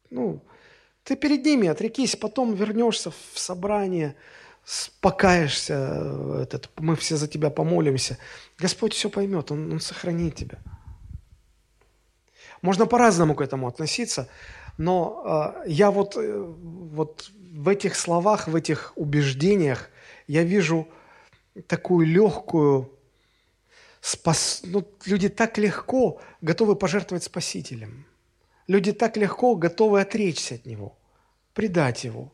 [0.09, 0.43] Ну,
[1.03, 4.15] ты перед ними отрекись, потом вернешься в собрание,
[4.99, 8.17] покаешься, этот, мы все за тебя помолимся.
[8.59, 10.59] Господь все поймет, Он, он сохранит тебя.
[12.61, 14.29] Можно по-разному к этому относиться,
[14.81, 19.89] но э, я вот, э, вот в этих словах, в этих убеждениях
[20.25, 20.87] я вижу
[21.67, 22.91] такую легкую,
[23.99, 24.61] спас...
[24.65, 28.07] ну, люди так легко готовы пожертвовать Спасителем.
[28.65, 30.97] Люди так легко готовы отречься от Него,
[31.53, 32.33] предать Его.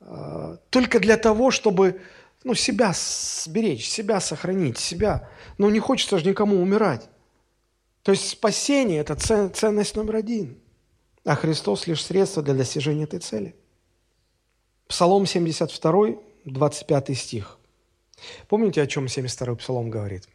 [0.00, 2.00] Э, только для того, чтобы
[2.42, 5.28] ну, себя сберечь, себя сохранить, себя.
[5.58, 7.08] Но не хочется же никому умирать.
[8.02, 10.58] То есть спасение– это ценность номер один,
[11.30, 13.54] а Христос– лишь средство для достижения этой цели.
[14.88, 17.58] Псалом 72, 25 стих.
[18.48, 20.28] Помните, о чем 72 псалом говорит?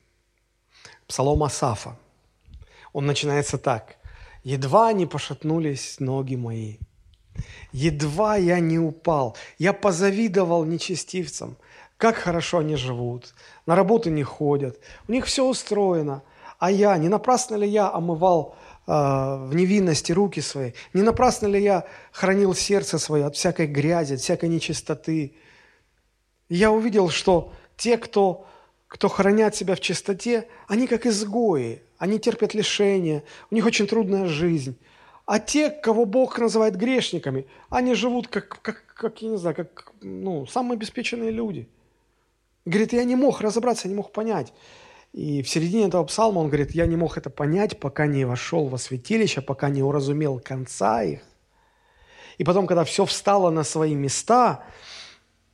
[1.05, 1.99] Псалом Асафа.
[2.93, 3.97] Он начинается так.
[4.45, 6.77] «Едва не пошатнулись ноги мои,
[7.73, 11.58] едва я не упал, я позавидовал нечестивцам,
[11.97, 13.34] как хорошо они живут,
[13.65, 14.79] на работу не ходят,
[15.10, 16.23] у них все устроено–
[16.60, 18.55] а я, не напрасно ли я омывал
[18.88, 20.74] в невинности руки свои?
[20.93, 25.36] Не напрасно ли я хранил сердце свое от всякой грязи, от всякой нечистоты?
[26.50, 28.48] я увидел, что те, кто,
[28.88, 34.26] кто хранят себя в чистоте, они как изгои, они терпят лишения, у них очень трудная
[34.26, 34.78] жизнь.
[35.26, 39.91] А те, кого Бог называет грешниками, они живут как, как, как я не знаю, как
[40.02, 41.67] ну, самые обеспеченные люди.
[42.65, 44.54] говорит, я не мог разобраться, не мог понять.
[45.15, 48.67] И в середине этого псалма он говорит, я не мог это понять, пока не вошел
[48.67, 51.21] во святилище, пока не уразумел конца их.
[52.38, 54.65] И потом, когда все встало на свои места,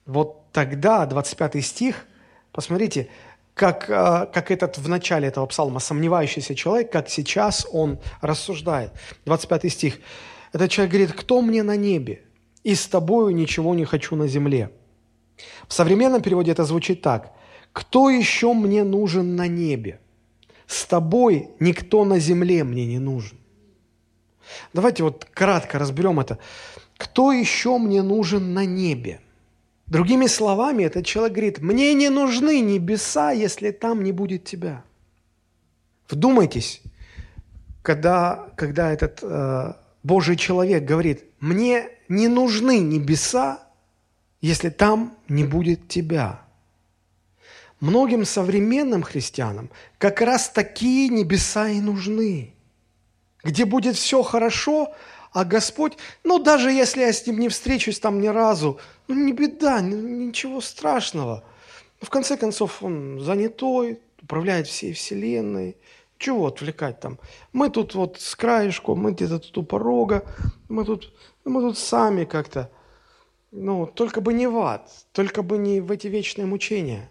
[0.08, 2.08] вот тогда, 25 стих,
[2.52, 3.08] посмотрите,
[3.54, 8.92] как, а, как этот в начале этого псалма сомневающийся человек, как сейчас он рассуждает.
[9.26, 10.00] 25 стих.
[10.54, 12.24] Этот человек говорит, кто мне на небе?
[12.64, 14.72] И с тобою ничего не хочу на земле.
[15.68, 17.32] В современном переводе это звучит так.
[17.74, 20.00] Кто еще мне нужен на небе?
[20.68, 23.38] С тобой никто на земле мне не нужен.
[24.74, 26.38] Давайте вот кратко разберем это.
[26.98, 29.22] Кто еще мне нужен на небе?
[29.88, 34.84] Другими словами, этот человек говорит, мне не нужны небеса, если там не будет тебя.
[36.10, 36.82] Вдумайтесь,
[37.82, 43.68] когда, когда этот э, Божий человек говорит, мне не нужны небеса,
[44.40, 46.41] если там не будет тебя
[47.82, 52.54] многим современным христианам как раз такие небеса и нужны,
[53.44, 54.94] где будет все хорошо,
[55.34, 59.34] а Господь, ну даже если я с Ним не встречусь там ни разу, ну не
[59.34, 61.44] беда, ничего страшного.
[62.02, 65.78] В конце концов, Он занятой, управляет всей вселенной.
[66.18, 67.18] Чего отвлекать там?
[67.52, 70.24] Мы тут вот с краешку, мы где-то тут у порога,
[70.70, 71.12] мы тут,
[71.46, 72.70] мы тут сами как-то.
[73.52, 77.10] Ну, только бы не в ад, только бы не в эти вечные мучения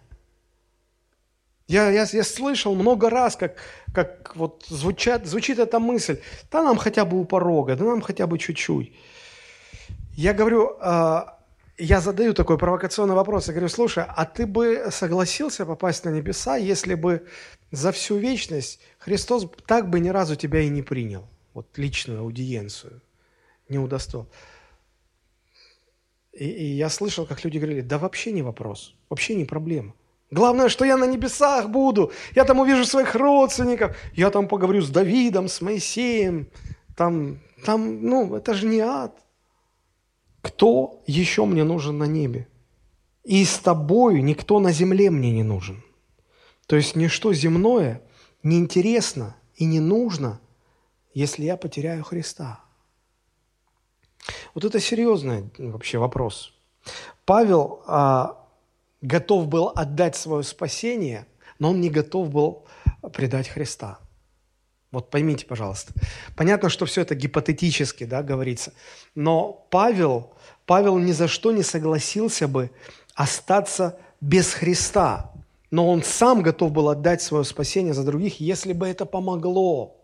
[1.71, 3.55] я, я, я слышал много раз, как,
[3.93, 6.19] как вот звучат, звучит эта мысль.
[6.51, 8.91] Да нам хотя бы у порога, да нам хотя бы чуть-чуть.
[10.17, 11.21] Я говорю, э,
[11.77, 13.47] я задаю такой провокационный вопрос.
[13.47, 17.25] Я говорю, слушай, а ты бы согласился попасть на небеса, если бы
[17.71, 21.25] за всю вечность Христос так бы ни разу тебя и не принял?
[21.53, 23.01] Вот личную аудиенцию
[23.69, 24.27] не удостоил.
[26.33, 29.93] И, и я слышал, как люди говорили, да вообще не вопрос, вообще не проблема.
[30.31, 32.13] Главное, что я на небесах буду.
[32.35, 33.95] Я там увижу своих родственников.
[34.13, 36.47] Я там поговорю с Давидом, с Моисеем.
[36.95, 39.17] Там, там, ну, это же не ад.
[40.41, 42.47] Кто еще мне нужен на небе?
[43.25, 45.83] И с тобою никто на земле мне не нужен.
[46.65, 48.01] То есть ничто земное
[48.41, 50.39] неинтересно и не нужно,
[51.13, 52.61] если я потеряю Христа.
[54.55, 56.53] Вот это серьезный вообще вопрос.
[57.25, 58.40] Павел а,
[59.01, 61.27] готов был отдать свое спасение,
[61.59, 62.65] но он не готов был
[63.13, 63.99] предать Христа.
[64.91, 65.93] Вот поймите, пожалуйста.
[66.35, 68.73] Понятно, что все это гипотетически да, говорится,
[69.15, 70.33] но Павел,
[70.65, 72.71] Павел ни за что не согласился бы
[73.15, 75.31] остаться без Христа,
[75.71, 79.95] но он сам готов был отдать свое спасение за других, если бы это помогло.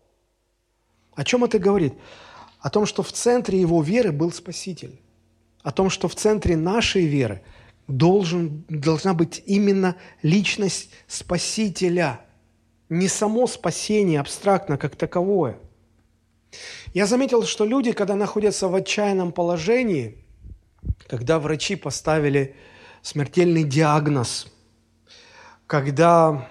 [1.16, 1.94] О чем это говорит?
[2.60, 5.02] О том, что в центре его веры был Спаситель.
[5.64, 7.44] О том, что в центре нашей веры–
[7.88, 12.22] должен, должна быть именно личность Спасителя,
[12.90, 15.58] не само спасение абстрактно как таковое.
[16.94, 20.24] Я заметил, что люди, когда находятся в отчаянном положении,
[21.08, 22.56] когда врачи поставили
[23.02, 24.48] смертельный диагноз,
[25.66, 26.50] когда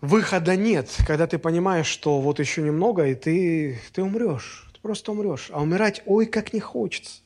[0.00, 5.12] выхода нет, когда ты понимаешь, что вот еще немного, и ты, ты умрешь, ты просто
[5.12, 5.50] умрешь.
[5.52, 7.20] А умирать, ой, как не хочется.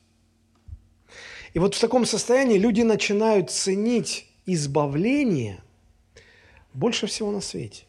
[1.53, 5.61] И вот в таком состоянии люди начинают ценить избавление
[6.73, 7.83] больше всего на свете.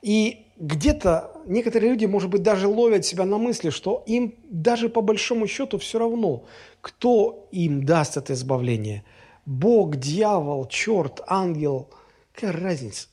[0.00, 5.00] И где-то некоторые люди, может быть, даже ловят себя на мысли, что им даже по
[5.00, 6.44] большому счету все равно,
[6.80, 9.04] кто им даст это избавление.
[9.44, 11.90] Бог, дьявол, черт, ангел.
[12.32, 13.08] Какая разница?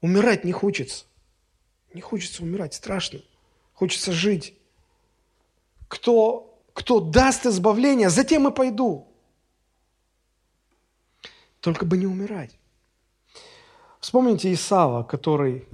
[0.00, 1.04] Умирать не хочется.
[1.94, 3.20] Не хочется умирать, страшно.
[3.74, 4.54] Хочется жить.
[5.86, 9.08] Кто кто даст избавление, затем и пойду.
[11.60, 12.58] Только бы не умирать.
[14.00, 15.68] Вспомните Исава, который,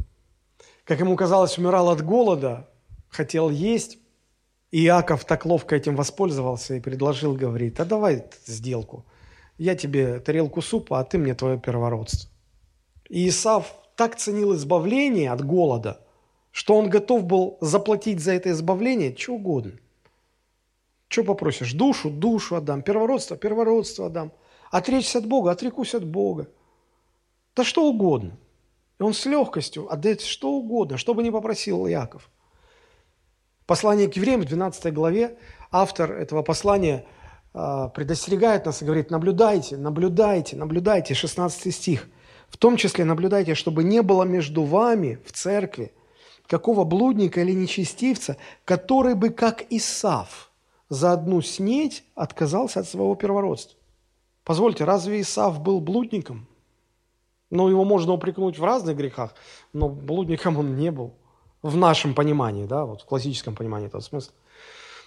[0.85, 2.69] как ему казалось, умирал от голода,
[3.09, 3.99] хотел есть.
[4.71, 9.07] И Иаков так ловко этим воспользовался и предложил, говорит, а давай сделку.
[9.57, 12.31] Я тебе тарелку супа, а ты мне твое первородство.
[13.09, 16.05] И Исав так ценил избавление от голода,
[16.51, 19.73] что он готов был заплатить за это избавление что угодно–
[21.09, 21.73] что попросишь?
[21.73, 22.11] Душу?
[22.11, 22.83] Душу отдам.
[22.83, 23.37] Первородство?
[23.37, 24.33] Первородство отдам.
[24.71, 25.51] Отречься от Бога?
[25.51, 26.49] Отрекусь от Бога.
[27.57, 28.37] Да что угодно.
[29.01, 32.31] И он с легкостью отдает что угодно, что бы ни попросил Яков.
[33.67, 35.39] Послание к евреям в 12 главе
[35.71, 37.07] автор этого послания
[37.55, 42.09] э, предостерегает нас и говорит, наблюдайте, наблюдайте, наблюдайте, 16 стих.
[42.49, 45.93] В том числе наблюдайте, чтобы не было между вами в церкви
[46.47, 50.47] какого блудника или нечестивца, который бы, как Исав–
[50.89, 53.79] за одну снеть отказался от своего первородства.
[54.45, 56.47] Позвольте, разве Исав был блудником?
[57.51, 59.35] Ну, его можно упрекнуть в разных грехах,
[59.73, 61.15] но блудником он не был.
[61.61, 64.33] В нашем понимании, да, вот в классическом понимании этого смысла.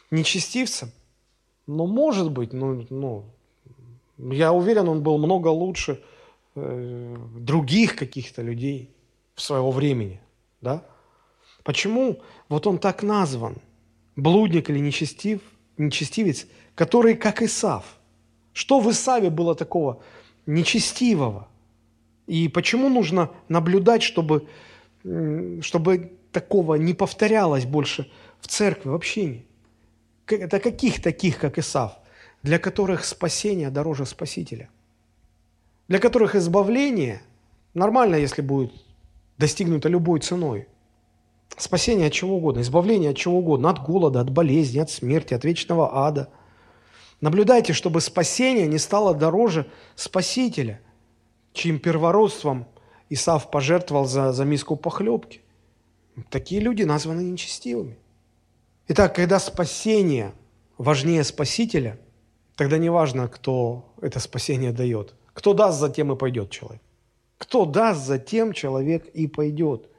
[0.09, 0.91] Нечестивцем?
[1.65, 3.25] Ну, может быть, ну, ну,
[4.17, 6.03] я уверен, он был много лучше
[6.55, 8.93] э, других каких-то людей
[9.35, 10.19] в своего времени,
[10.59, 10.83] да?
[11.63, 13.57] Почему вот он так назван?
[14.15, 15.41] Блудник или нечестив?
[15.81, 17.83] Нечестивец, который как Исав.
[18.53, 20.01] Что в Исаве было такого
[20.45, 21.47] нечестивого?
[22.27, 24.47] И почему нужно наблюдать, чтобы,
[25.61, 28.09] чтобы такого не повторялось больше
[28.39, 29.43] в церкви, в общине?
[30.27, 31.97] Это каких таких, как Исав,
[32.43, 34.69] для которых спасение дороже Спасителя?
[35.87, 37.21] Для которых избавление
[37.73, 38.71] нормально, если будет
[39.37, 40.67] достигнуто любой ценой–
[41.57, 45.43] Спасение от чего угодно, избавление от чего угодно, от голода, от болезни, от смерти, от
[45.43, 46.29] вечного ада.
[47.19, 50.81] Наблюдайте, чтобы спасение не стало дороже Спасителя,
[51.53, 52.65] чьим первородством
[53.09, 55.41] Исав пожертвовал за, за миску похлебки.
[56.29, 57.97] Такие люди названы нечестивыми.
[58.87, 60.33] Итак, когда спасение
[60.77, 61.99] важнее Спасителя,
[62.55, 65.13] тогда не важно, кто это спасение дает.
[65.33, 66.81] Кто даст, затем и пойдет человек.
[67.37, 69.90] Кто даст, затем человек и пойдет.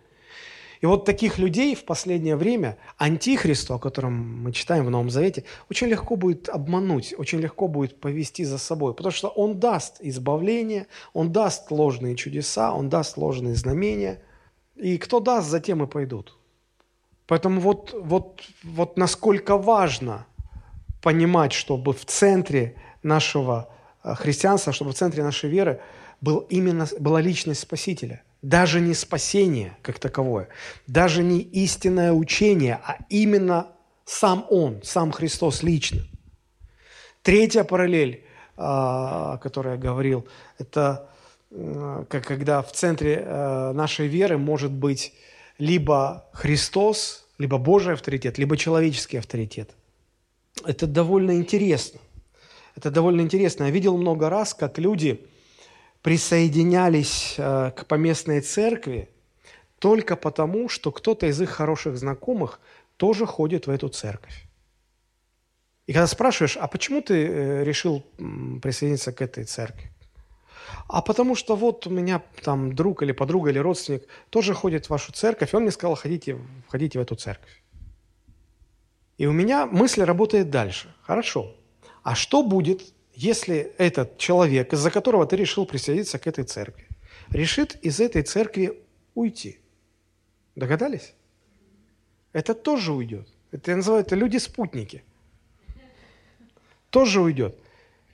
[0.82, 5.44] И вот таких людей в последнее время антихристу, о котором мы читаем в Новом Завете,
[5.70, 10.88] очень легко будет обмануть, очень легко будет повести за собой, потому что он даст избавление,
[11.12, 14.22] он даст ложные чудеса, он даст ложные знамения,
[14.74, 16.36] и кто даст, затем и пойдут.
[17.28, 20.26] Поэтому вот, вот, вот насколько важно
[21.00, 22.74] понимать, чтобы в центре
[23.04, 23.68] нашего
[24.02, 25.80] э, христианства, чтобы в центре нашей веры
[26.20, 30.48] был именно, была личность Спасителя– даже не спасение как таковое,
[30.86, 33.68] даже не истинное учение, а именно
[34.04, 36.02] сам Он, сам Христос лично.
[37.22, 38.24] Третья параллель,
[38.56, 40.26] а, о которой я говорил,
[40.58, 41.08] это
[42.08, 45.12] как когда в центре э, нашей веры может быть
[45.58, 49.70] либо Христос, либо Божий авторитет, либо человеческий авторитет.
[50.64, 52.00] Это довольно интересно.
[52.74, 53.64] Это довольно интересно.
[53.64, 55.26] Я видел много раз, как люди
[56.02, 59.08] присоединялись э, к поместной церкви
[59.78, 62.60] только потому, что кто-то из их хороших знакомых
[62.96, 64.46] тоже ходит в эту церковь.
[65.86, 68.04] И когда спрашиваешь, а почему ты э, решил
[68.62, 69.90] присоединиться к этой церкви?
[70.88, 74.90] А потому что вот у меня там друг или подруга или родственник тоже ходит в
[74.90, 77.62] вашу церковь, и он мне сказал, ходите, входите в эту церковь.
[79.18, 80.94] И у меня мысль работает дальше.
[81.02, 81.54] Хорошо.
[82.02, 86.88] А что будет, если этот человек, из-за которого ты решил присоединиться к этой церкви,
[87.30, 88.80] решит из этой церкви
[89.14, 89.58] уйти.
[90.56, 91.14] Догадались?
[92.32, 93.28] Это тоже уйдет.
[93.50, 95.04] Это я называю это люди-спутники.
[96.90, 97.56] Тоже уйдет.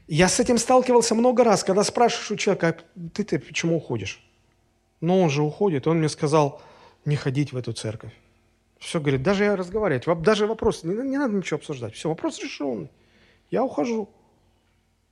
[0.06, 4.24] Я с этим сталкивался много раз, когда спрашиваешь у человека, «А ты, ты почему уходишь?
[5.00, 5.86] Но он же уходит.
[5.86, 6.62] Он мне сказал,
[7.04, 8.12] не ходить в эту церковь.
[8.78, 11.94] Все, говорит, даже я разговаривать, даже вопрос, не, не надо ничего обсуждать.
[11.94, 12.90] Все, вопрос решенный.
[13.50, 14.08] я ухожу.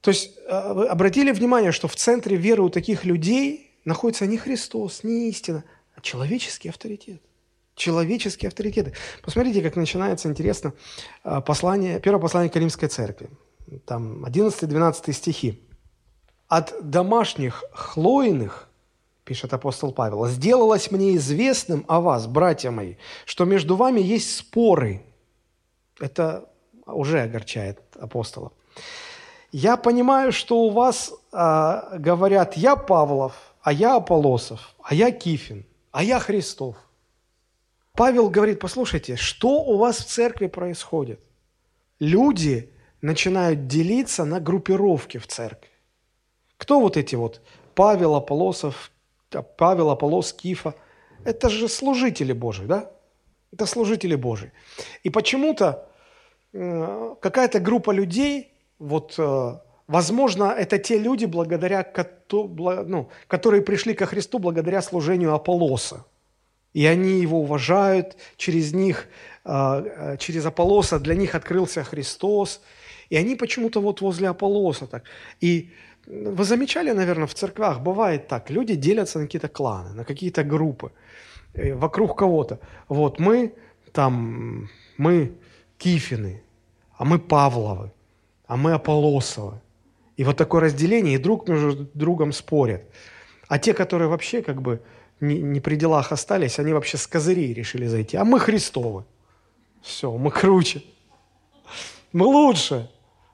[0.00, 4.36] То есть э, вы обратили внимание, что в центре веры у таких людей находится не
[4.36, 7.22] Христос, не истина, а человеческий авторитет.
[7.74, 8.94] Человеческие авторитеты.
[9.22, 10.72] Посмотрите, как начинается, интересно,
[11.24, 13.28] э, послание, первое послание к Римской церкви.
[13.84, 15.62] Там 11-12 стихи.
[16.48, 18.68] «От домашних хлоиных,
[19.24, 22.94] пишет апостол Павел, сделалось мне известным о вас, братья мои,
[23.24, 25.02] что между вами есть споры».
[25.98, 26.48] Это
[26.86, 28.52] уже огорчает апостола.
[29.58, 33.32] Я понимаю, что у вас э, говорят, я Павлов,
[33.62, 36.76] а я Аполосов, а я Кифин, а я Христов.
[37.94, 41.20] Павел говорит, послушайте, что у вас в церкви происходит?
[42.00, 45.70] Люди начинают делиться на группировки в церкви.
[46.58, 47.40] Кто вот эти вот
[47.74, 48.90] Павел, Аполосов,
[49.56, 50.74] Павел, Аполос, Кифа?
[51.24, 52.90] Это же служители Божии, да?
[53.54, 54.52] Это служители Божии.
[55.02, 55.88] И почему-то
[56.52, 61.86] э, какая-то группа людей вот, э, возможно, это те люди, благодаря,
[62.30, 66.04] ну, которые пришли ко Христу благодаря служению Аполлоса.
[66.74, 69.08] И они его уважают, через них,
[69.44, 72.60] э, э, через Аполлоса для них открылся Христос.
[73.08, 75.04] И они почему-то вот возле Аполлоса так.
[75.40, 75.70] И
[76.06, 80.92] вы замечали, наверное, в церквях бывает так, люди делятся на какие-то кланы, на какие-то группы,
[81.54, 82.58] вокруг кого-то.
[82.88, 83.54] Вот мы
[83.92, 84.68] там,
[84.98, 85.32] мы
[85.78, 86.42] Кифины,
[86.98, 87.90] а мы Павловы,
[88.46, 89.60] а мы Аполосовы.
[90.16, 92.82] И вот такое разделение, и друг между другом спорят.
[93.48, 94.82] А те, которые вообще как бы
[95.20, 98.16] не, не при делах остались, они вообще с козырей решили зайти.
[98.16, 99.04] А мы Христовы.
[99.82, 100.82] Все, мы круче.
[102.12, 102.90] Мы лучше.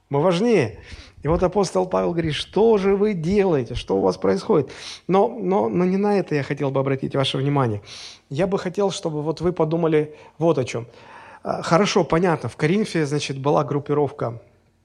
[0.09, 0.81] Мы важнее.
[1.23, 4.71] И вот апостол Павел говорит, что же вы делаете, что у вас происходит?
[5.07, 7.81] Но, но, но не на это я хотел бы обратить ваше внимание.
[8.29, 10.89] Я бы хотел, чтобы вот вы подумали вот о чем.
[11.45, 14.43] А, хорошо, понятно, в Коринфе, значит, была группировка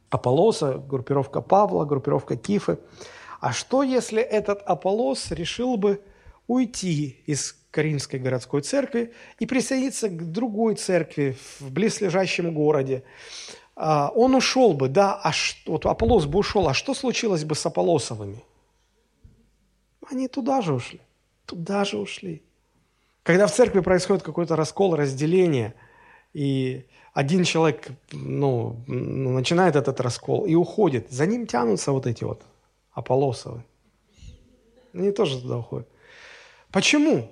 [0.10, 2.80] Аполлоса, группировка Павла, группировка Кифы.
[3.39, 6.01] А что, если этот Аполлос решил бы
[6.47, 13.03] уйти из Коринфской городской церкви и присоединиться к другой церкви в близлежащем городе?
[13.76, 17.53] А, он ушел бы, да, а что, вот Аполлос бы ушел, а что случилось бы
[17.53, 18.43] с Аполлосовыми?
[20.10, 21.01] Они туда же ушли,
[21.45, 22.41] туда же ушли.
[23.24, 25.76] Когда в церкви происходит какой-то раскол, разделение,
[26.34, 26.86] и
[27.18, 31.09] один человек ну, начинает этот раскол и уходит.
[31.09, 32.43] За ним тянутся вот эти вот
[32.91, 33.63] Аполосовы.
[34.93, 35.88] Они тоже туда уходят.
[36.72, 37.28] Почему?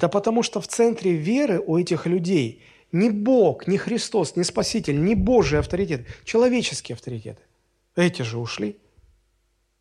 [0.00, 5.00] Да потому что в центре веры у этих людей не Бог, не Христос, не Спаситель,
[5.00, 7.42] не Божий авторитет, человеческие авторитеты.
[7.94, 8.76] Эти же ушли.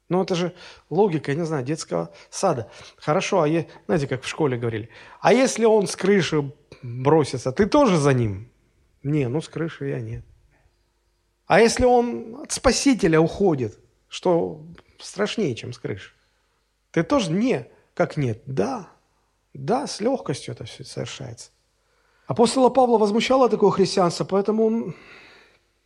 [0.07, 0.53] Ну, это же
[0.91, 2.69] логика, я не знаю, детского сада.
[2.97, 6.51] Хорошо, а я, знаете, как в школе говорили, а если он с крыши
[6.83, 8.51] бросится, ты тоже за ним?
[9.05, 10.25] Не, ну с крыши я нет.
[11.45, 13.77] А если он от спасителя уходит,
[14.07, 14.65] что
[14.97, 16.11] страшнее, чем с крыши?
[16.89, 18.41] Ты тоже не, как нет?
[18.47, 18.89] Да,
[19.53, 21.51] да, с легкостью это все совершается.
[22.25, 24.95] Апостола Павла возмущало такое христианство, поэтому он,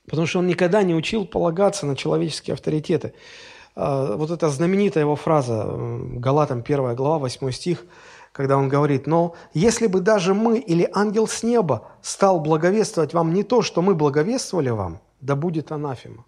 [0.05, 3.13] потому что он никогда не учил полагаться на человеческие авторитеты.
[3.75, 7.83] А, вот эта знаменитая его фраза, Галатам 1 глава, 8 стих–
[8.31, 13.33] когда он говорит, но если бы даже мы или ангел с неба стал благовествовать вам
[13.33, 16.25] не то, что мы благовествовали вам, да будет анафема.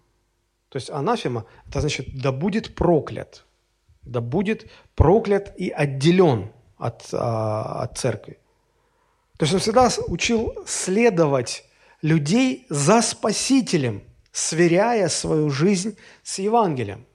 [0.68, 3.44] То есть анафема– это значит, да будет проклят,
[4.02, 8.38] да будет проклят и отделен от, а, от церкви.
[9.38, 11.64] То есть он всегда учил следовать
[12.00, 17.06] людей за Спасителем, сверяя свою жизнь с Евангелием.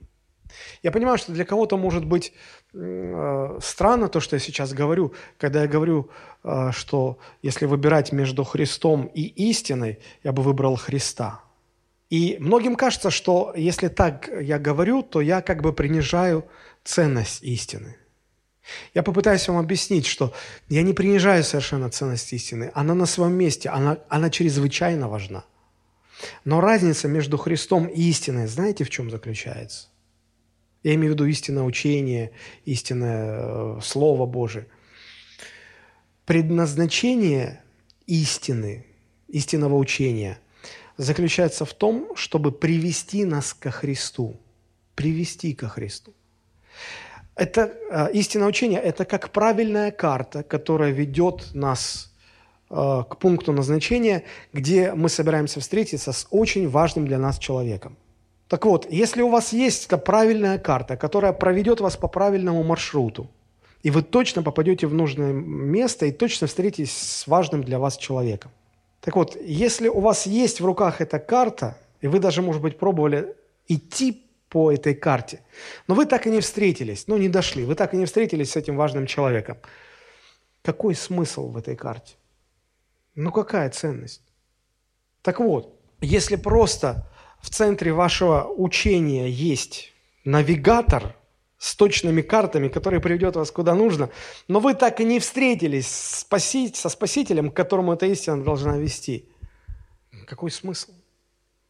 [0.83, 2.33] Я понимаю, что для кого-то может быть
[2.73, 6.09] странно то, что я сейчас говорю, когда я говорю,
[6.43, 11.41] э, что если выбирать между Христом и истиной, я бы выбрал Христа.
[12.09, 16.45] И многим кажется, что если так я говорю, то я как бы принижаю
[16.83, 17.97] ценность истины.
[18.93, 20.33] Я попытаюсь вам объяснить, что
[20.69, 22.71] я не принижаю совершенно ценность истины.
[22.73, 25.45] Она на своем месте, она, она чрезвычайно важна.
[26.45, 29.87] Но разница между Христом и истиной, знаете, в чем заключается?
[30.83, 32.31] Я имею в виду истинное учение,
[32.65, 34.67] истинное э, Слово Божие.
[36.25, 37.63] Предназначение
[38.05, 38.85] истины,
[39.27, 40.39] истинного учения
[40.97, 44.39] заключается в том, чтобы привести нас ко Христу.
[44.95, 46.13] Привести ко Христу.
[47.35, 52.13] Это э, истинное учение– это как правильная карта, которая ведет нас
[52.69, 54.23] э, к пункту назначения,
[54.53, 57.97] где мы собираемся встретиться с очень важным для нас человеком–
[58.47, 63.29] так вот, если у вас есть эта правильная карта, которая проведет вас по правильному маршруту,
[63.83, 68.51] и вы точно попадете в нужное место и точно встретитесь с важным для вас человеком.
[69.01, 72.77] Так вот, если у вас есть в руках эта карта, И вы даже, может быть,
[72.77, 73.35] пробовали
[73.67, 75.41] идти по этой карте.
[75.87, 78.55] Но вы так и не встретились, ну, не дошли, вы так и не встретились с
[78.55, 79.57] этим важным человеком.
[80.61, 82.15] Какой смысл в этой карте?
[83.15, 84.21] Ну, какая ценность?
[85.21, 87.09] Так вот, если просто
[87.41, 89.93] в центре вашего учения есть
[90.25, 91.15] навигатор
[91.57, 94.09] с точными картами, который приведет вас куда нужно,
[94.47, 99.27] но вы так и не встретились со Спасителем, к которому эта истина должна вести,
[100.27, 100.91] какой смысл?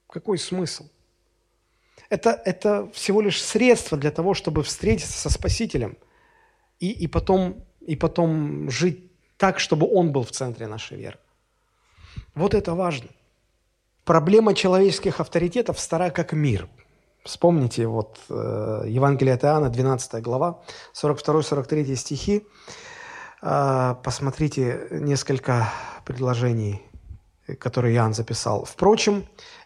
[0.07, 0.89] Какой смысл?
[2.09, 5.97] Это, это всего лишь средство для того, чтобы встретиться со Спасителем
[6.79, 11.19] и, и, потом, и потом жить так, чтобы Он был в центре нашей веры.
[12.33, 13.09] Вот это важно.
[14.07, 16.69] Проблема человеческих авторитетов стара как мир.
[17.25, 20.61] Вспомните вот э, Евангелие от Иоанна, 12 глава,
[20.93, 22.47] 42-43 стихи.
[23.41, 25.73] Э, посмотрите несколько
[26.05, 26.83] предложений,
[27.59, 28.63] которые Иоанн записал.
[28.63, 29.25] «Впрочем,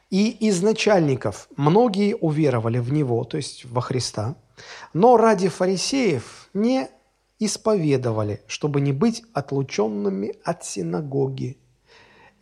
[0.10, 4.38] и из начальников многие уверовали в Него, то есть во Христа,
[4.92, 6.90] но ради фарисеев не
[7.38, 11.61] исповедовали, чтобы не быть отлученными от синагоги,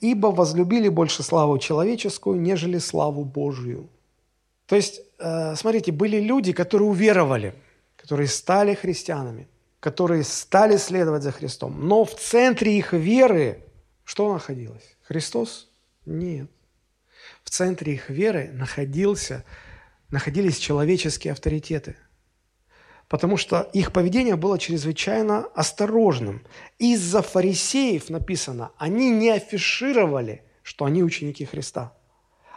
[0.01, 3.89] ибо возлюбили больше славу человеческую, нежели славу Божию».
[4.65, 7.53] То есть, э, смотрите, были люди, которые уверовали,
[7.95, 9.47] которые стали христианами,
[9.79, 13.63] которые стали следовать за Христом, но в центре их веры
[14.09, 14.97] что находилось?
[15.03, 15.69] Христос?
[16.07, 16.49] Нет.
[17.43, 19.45] В центре их веры находился,
[20.09, 21.95] находились человеческие авторитеты.
[23.09, 26.45] Потому что их поведение было чрезвычайно осторожным.
[26.77, 31.93] Из-за фарисеев написано, они не афишировали, что они ученики Христа.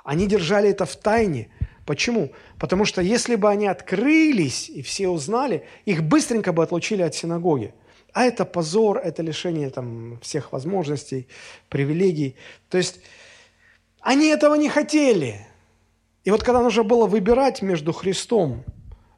[0.05, 1.49] Они держали это в тайне.
[1.87, 2.33] Почему?
[2.59, 7.73] Потому что если бы они открылись и все узнали, их быстренько бы отлучили от синагоги.
[8.13, 11.29] А это позор, это лишение там, всех возможностей,
[11.71, 12.37] привилегий.
[12.69, 13.01] То есть
[14.01, 15.47] они этого не хотели.
[16.25, 18.65] И вот когда нужно было выбирать между Христом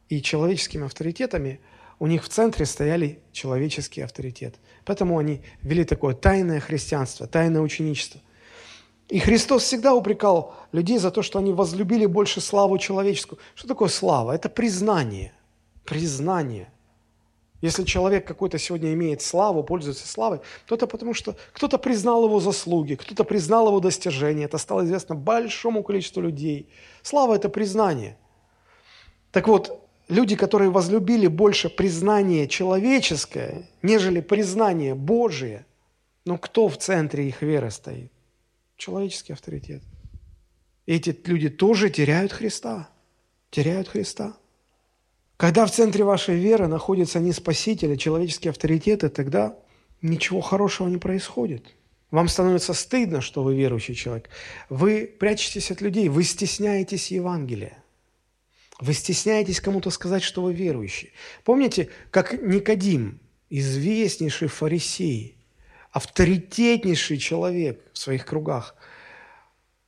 [0.09, 1.61] и человеческими авторитетами,
[1.98, 4.59] у них в центре стояли человеческие авторитеты.
[4.84, 8.20] Поэтому они вели такое тайное христианство, тайное ученичество.
[9.09, 13.38] И Христос всегда упрекал людей за то, что они возлюбили больше славу человеческую.
[13.55, 14.32] Что такое слава?
[14.32, 15.32] Это признание.
[15.84, 16.70] Признание.
[17.61, 22.40] Если человек какой-то сегодня имеет славу, пользуется славой, то это потому, что кто-то признал его
[22.40, 24.44] заслуги, кто-то признал его достижения.
[24.44, 26.68] Это стало известно большому количеству людей.
[27.02, 28.18] Слава– это признание.
[29.32, 35.66] Так вот, люди, которые возлюбили больше признание человеческое, нежели признание Божие,
[36.24, 38.12] ну кто в центре их веры стоит?
[38.76, 39.82] Человеческий авторитет.
[40.86, 42.88] Эти люди тоже теряют Христа.
[43.50, 44.36] Теряют Христа.
[45.36, 49.57] Когда в центре вашей веры находится не Спаситель, а человеческие авторитеты, тогда
[50.02, 51.74] ничего хорошего не происходит.
[52.11, 54.28] Вам становится стыдно, что вы верующий человек.
[54.68, 57.84] Вы прячетесь от людей, вы стесняетесь Евангелия.
[58.80, 61.12] Вы стесняетесь кому-то сказать, что вы верующий.
[61.44, 63.20] Помните, как Никодим,
[63.50, 65.36] известнейший фарисей,
[65.92, 68.74] авторитетнейший человек в своих кругах,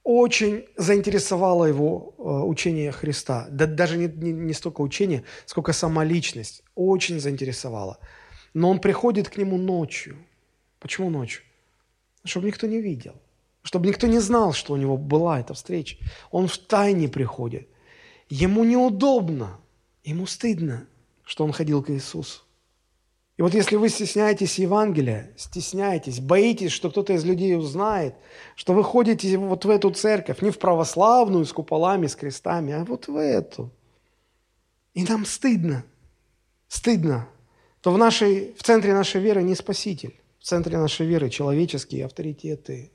[0.04, 3.48] очень заинтересовало его э, учение Христа.
[3.50, 6.62] Да, даже не, не, не столько учение, сколько сама личность.
[6.76, 7.98] Очень заинтересовала.
[8.54, 10.16] Но он приходит к нему ночью.
[10.78, 11.42] Почему ночью?
[12.24, 13.14] Чтобы никто не видел.
[13.62, 15.96] Чтобы никто не знал, что у него была эта встреча.
[16.30, 17.68] Он в тайне приходит.
[18.28, 19.58] Ему неудобно,
[20.04, 20.86] ему стыдно,
[21.24, 22.42] что он ходил к Иисусу.
[23.36, 28.14] И вот если вы стесняетесь Евангелия, стесняетесь, боитесь, что кто-то из людей узнает,
[28.54, 32.84] что вы ходите вот в эту церковь, не в православную с куполами, с крестами, а
[32.84, 33.70] вот в эту.
[34.94, 35.84] И нам стыдно,
[36.68, 37.28] стыдно,
[37.82, 42.90] то в, нашей, в центре нашей веры не Спаситель, в центре нашей веры человеческие авторитеты.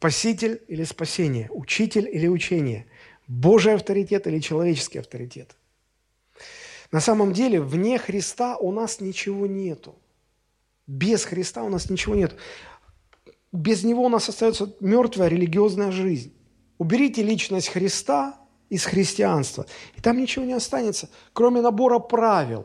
[0.00, 2.86] Спаситель или спасение, учитель или учение,
[3.28, 5.54] Божий авторитет или человеческий авторитет.
[6.90, 9.94] На самом деле, вне Христа у нас ничего нету.
[10.86, 12.34] Без Христа у нас ничего нет.
[13.52, 16.32] Без Него у нас остается мертвая религиозная жизнь.
[16.78, 18.40] Уберите личность Христа
[18.70, 19.66] из христианства,
[19.98, 22.64] и там ничего не останется, кроме набора правил,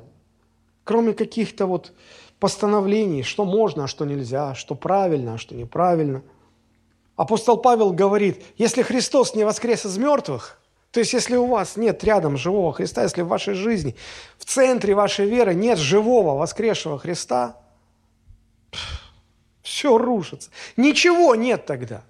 [0.86, 1.92] кроме каких-то вот
[2.40, 6.24] постановлений, что можно, а что нельзя, что правильно, а что неправильно.
[7.16, 10.60] Апостол Павел говорит, если Христос не воскрес из мертвых–
[10.96, 13.98] то есть, если у вас нет рядом живого Христа, если в вашей жизни,
[14.38, 17.62] в центре вашей веры нет живого воскресшего Христа,
[19.62, 20.52] все рушится.
[20.78, 22.06] Ничего нет тогда.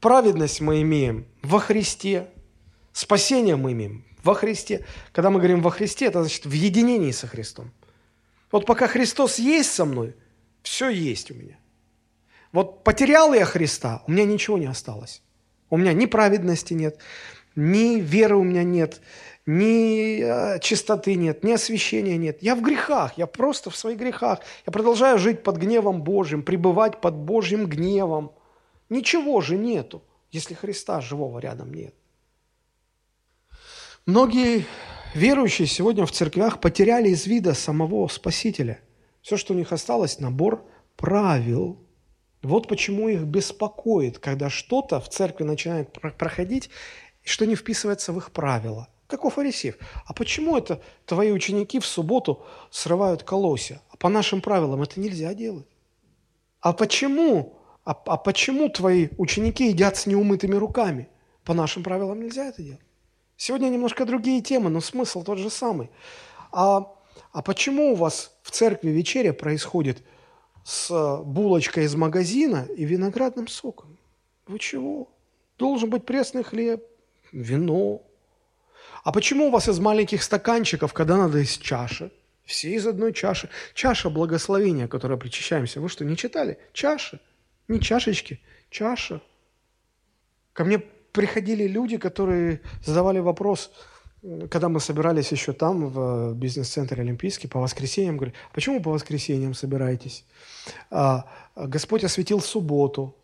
[0.00, 2.28] Праведность мы имеем во Христе,
[2.92, 4.84] спасение мы имеем во Христе.
[5.12, 7.72] Когда мы говорим во Христе, это значит в единении со Христом.
[8.52, 10.14] Вот пока Христос есть со мной,
[10.62, 11.56] все есть у меня.
[12.52, 15.22] Вот потерял я Христа, у меня ничего не осталось.
[15.70, 16.98] У меня ни праведности нет,
[17.54, 19.02] ни веры у меня нет,
[19.44, 22.42] ни э, чистоты нет, ни освящения нет.
[22.42, 24.40] Я в грехах, я просто в своих грехах.
[24.66, 28.32] Я продолжаю жить под гневом Божьим, пребывать под Божьим гневом.
[28.88, 31.94] Ничего же нету, если Христа живого рядом нет.
[34.06, 34.64] Многие
[35.14, 38.80] верующие сегодня в церквях потеряли из вида самого Спасителя.
[39.20, 40.64] Все, что у них осталось, набор
[40.96, 41.78] правил.
[42.42, 46.70] Вот почему их беспокоит, когда что-то в церкви начинает проходить,
[47.24, 48.88] что не вписывается в их правила.
[49.06, 49.76] Как у фарисеев.
[50.04, 53.80] А почему это твои ученики в субботу срывают колосья?
[53.90, 55.66] А по нашим правилам это нельзя делать.
[56.60, 57.58] А почему?
[57.84, 61.08] А, а почему твои ученики едят с неумытыми руками?
[61.44, 62.82] По нашим правилам нельзя это делать.
[63.36, 65.90] Сегодня немножко другие темы, но смысл тот же самый.
[66.52, 66.92] А,
[67.32, 70.02] а почему у вас в церкви вечеря происходит
[70.68, 73.96] с булочкой из магазина и виноградным соком?
[74.46, 75.08] Вы чего?
[75.56, 76.84] Должен быть пресный хлеб,
[77.32, 78.02] вино.
[79.02, 82.12] А почему у вас из маленьких стаканчиков, когда надо из чаши?
[82.44, 83.48] Все из одной чаши.
[83.72, 85.80] Чаша благословения, которой причащаемся.
[85.80, 86.58] Вы что, не читали?
[86.74, 87.18] Чаша.
[87.66, 88.38] Не чашечки,
[88.68, 89.22] чаша.
[90.52, 90.80] Ко мне
[91.12, 93.72] приходили люди, которые задавали вопрос,
[94.50, 99.54] когда мы собирались еще там, в бизнес-центре Олимпийский, по воскресеньям, говорю, «А почему по воскресеньям
[99.54, 100.24] собираетесь?
[100.90, 103.14] А, Господь осветил субботу.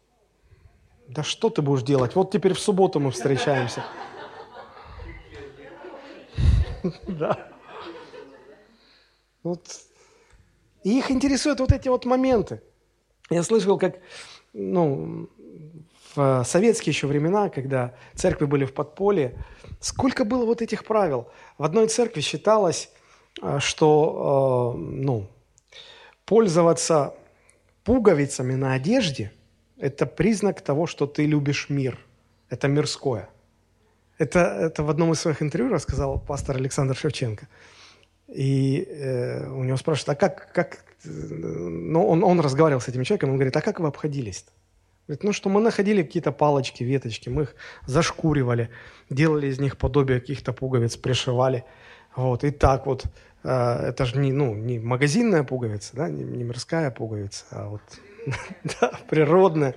[1.08, 2.14] Да что ты будешь делать?
[2.14, 3.84] Вот теперь в субботу мы встречаемся.
[7.08, 7.48] Да.
[9.42, 9.80] Вот.
[10.82, 12.60] И их интересуют вот эти вот моменты.
[13.30, 13.96] Я слышал, как
[14.52, 15.30] ну,
[16.14, 19.34] в советские еще времена, когда церкви были в подполье,
[19.80, 21.28] сколько было вот этих правил.
[21.58, 22.90] В одной церкви считалось,
[23.42, 25.30] э, что э, ну,
[26.24, 27.14] пользоваться
[27.84, 29.32] пуговицами на одежде–
[29.78, 31.98] это признак того, что ты любишь мир.
[32.48, 33.28] Это мирское.
[34.18, 37.48] Это, это в одном из своих интервью рассказал пастор Александр Шевченко.
[38.28, 43.30] И э, у него спрашивают, а как, как ну, он, он разговаривал с этим человеком,
[43.30, 44.52] он говорит, а как вы обходились-то?
[45.06, 47.54] Говорит, ну что, мы находили какие-то палочки, веточки, мы их
[47.86, 48.70] зашкуривали,
[49.10, 51.64] делали из них подобие каких-то пуговиц, пришивали.
[52.16, 53.04] Вот, и так вот,
[53.42, 57.82] э, это же не, ну, не магазинная пуговица, да, не, не мирская пуговица, а вот
[59.10, 59.74] природная.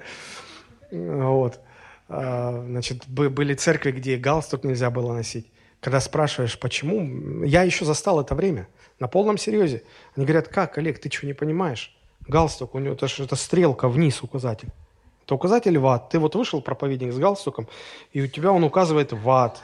[0.92, 1.60] Вот.
[2.08, 5.52] А, значит, были церкви, где галстук нельзя было носить.
[5.82, 8.68] Когда спрашиваешь, почему, я еще застал это время,
[9.00, 9.84] на полном серьезе.
[10.16, 11.96] Они говорят, как, Олег, ты что, не понимаешь?
[12.28, 14.70] Галстук, у него это, это стрелка вниз указатель.
[15.28, 16.08] Это указатель в ад.
[16.08, 17.68] Ты вот вышел, проповедник, с галстуком,
[18.14, 19.62] и у тебя он указывает в ад.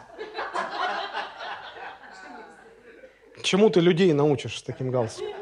[3.41, 5.33] Чему ты людей научишь с таким галстуком?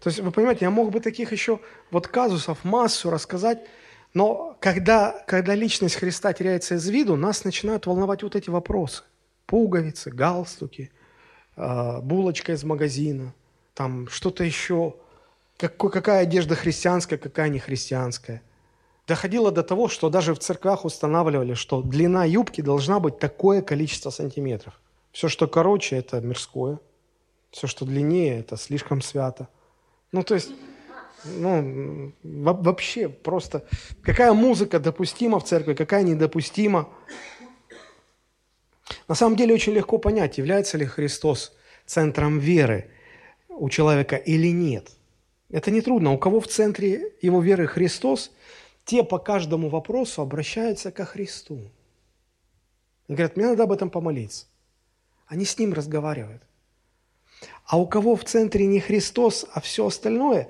[0.00, 1.60] То есть, вы понимаете, я мог бы таких еще
[1.90, 3.66] вот казусов массу рассказать,
[4.14, 9.02] но когда, когда личность Христа теряется из виду, нас начинают волновать вот эти вопросы.
[9.44, 10.90] Пуговицы, галстуки,
[11.54, 13.34] а, булочка из магазина,
[13.74, 14.94] там что-то еще–
[15.56, 18.42] какой, какая одежда христианская, какая не христианская.
[19.06, 24.10] Доходило до того, что даже в церквях устанавливали, что длина юбки должна быть такое количество
[24.10, 24.80] сантиметров.
[25.12, 26.80] Все, что короче, это мирское.
[27.50, 29.48] Все, что длиннее, это слишком свято.
[30.12, 30.50] Ну, то есть,
[31.24, 33.64] ну, вообще просто,
[34.02, 36.88] какая музыка допустима в церкви, какая недопустима.
[39.08, 42.90] На самом деле очень легко понять, является ли Христос центром веры
[43.48, 44.90] у человека или нет.
[45.50, 46.12] Это не трудно.
[46.12, 48.32] У кого в центре его веры Христос,
[48.84, 51.70] те по каждому вопросу обращаются ко Христу.
[53.08, 54.46] И говорят, мне надо об этом помолиться.
[55.26, 56.42] Они с ним разговаривают.
[57.64, 60.48] А у кого в центре не Христос, а все остальное,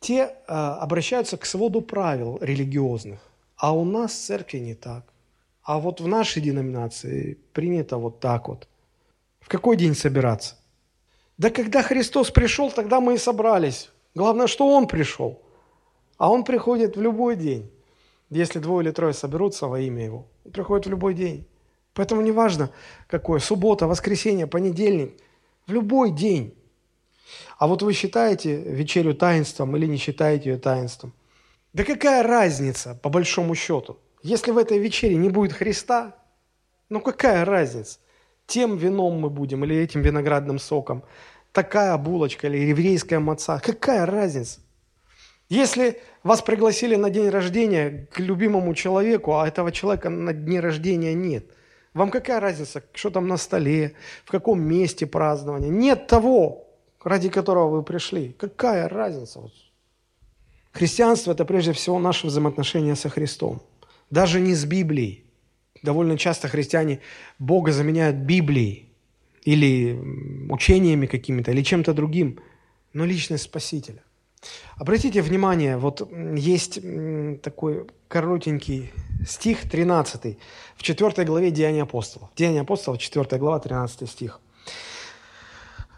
[0.00, 3.20] те э, обращаются к своду правил религиозных.
[3.56, 5.04] А у нас в церкви не так.
[5.62, 8.68] А вот в нашей деноминации принято вот так вот.
[9.40, 10.56] В какой день собираться?
[11.38, 13.90] Да когда Христос пришел, тогда мы и собрались.
[14.14, 15.42] Главное, что Он пришел.
[16.18, 17.70] А Он приходит в любой день.
[18.30, 21.46] Если двое или трое соберутся во имя Его, Он приходит в любой день.
[21.94, 22.70] Поэтому неважно,
[23.08, 25.16] какое, суббота, воскресенье, понедельник,
[25.66, 26.54] в любой день.
[27.58, 31.12] А вот вы считаете вечерю таинством или не считаете ее таинством?
[31.72, 33.98] Да какая разница, по большому счету?
[34.22, 36.16] Если в этой вечере не будет Христа,
[36.88, 37.98] ну какая разница?
[38.46, 41.04] Тем вином мы будем или этим виноградным соком
[41.54, 43.60] такая булочка или еврейская маца.
[43.64, 44.60] Какая разница?
[45.48, 51.14] Если вас пригласили на день рождения к любимому человеку, а этого человека на дне рождения
[51.14, 51.46] нет,
[51.94, 53.94] вам какая разница, что там на столе,
[54.24, 55.68] в каком месте празднования?
[55.68, 56.66] Нет того,
[57.04, 58.34] ради которого вы пришли.
[58.38, 59.40] Какая разница?
[60.72, 63.62] Христианство– это прежде всего наше взаимоотношение со Христом.
[64.10, 65.24] даже не с Библией.
[65.82, 67.00] Довольно часто христиане
[67.38, 68.93] Бога заменяют Библией
[69.44, 69.98] или
[70.50, 72.40] учениями какими-то, или чем-то другим,
[72.92, 74.02] но личность Спасителя.
[74.76, 76.80] Обратите внимание, вот есть
[77.42, 78.92] такой коротенький
[79.26, 80.38] стих 13
[80.76, 82.30] в 4 главе Деяния апостолов.
[82.36, 84.40] Деяния апостолов, 4 глава, 13 стих.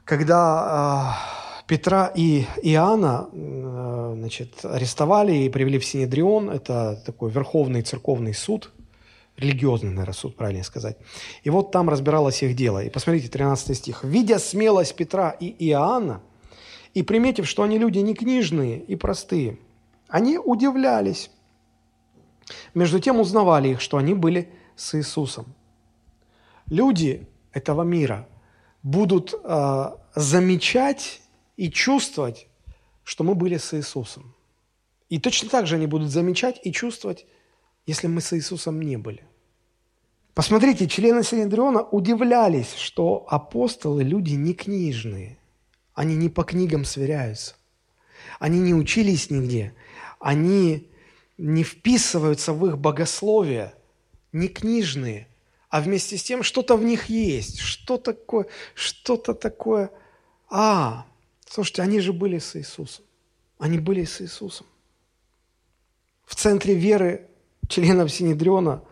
[0.05, 1.19] Когда
[1.59, 8.33] э, Петра и Иоанна э, значит, арестовали и привели в Синедрион, это такой верховный церковный
[8.33, 8.71] суд,
[9.37, 10.97] религиозный, наверное, суд, правильно сказать.
[11.43, 12.83] И вот там разбиралось их дело.
[12.83, 14.05] И посмотрите, 13 стих.
[14.05, 16.23] «Видя смелость Петра и Иоанна,
[16.95, 19.59] и приметив, что они люди не книжные и простые,
[20.09, 21.31] они удивлялись.
[22.75, 25.55] Между тем узнавали их, что они были с Иисусом.
[26.69, 28.27] Люди этого мира
[28.83, 31.21] будут э, замечать
[31.57, 32.49] и чувствовать,
[33.05, 34.35] что мы были с Иисусом.
[35.09, 37.27] И точно так же они будут замечать и чувствовать,
[37.87, 39.23] если мы с Иисусом не были.
[40.35, 45.39] Посмотрите, члены Синедриона удивлялись, что апостолы– люди не книжные–
[45.97, 47.57] они не по книгам сверяются.
[48.39, 49.75] Они не учились нигде.
[50.21, 50.91] Они
[51.39, 53.75] не вписываются в их богословие,
[54.31, 55.27] не книжные,
[55.71, 59.91] а вместе с тем что-то в них есть, что такое, что-то такое.
[60.51, 61.07] А,
[61.49, 63.05] слушайте, они же были с Иисусом.
[63.59, 64.67] Они были с Иисусом.
[66.27, 67.27] В центре веры
[67.69, 68.83] членов Синедриона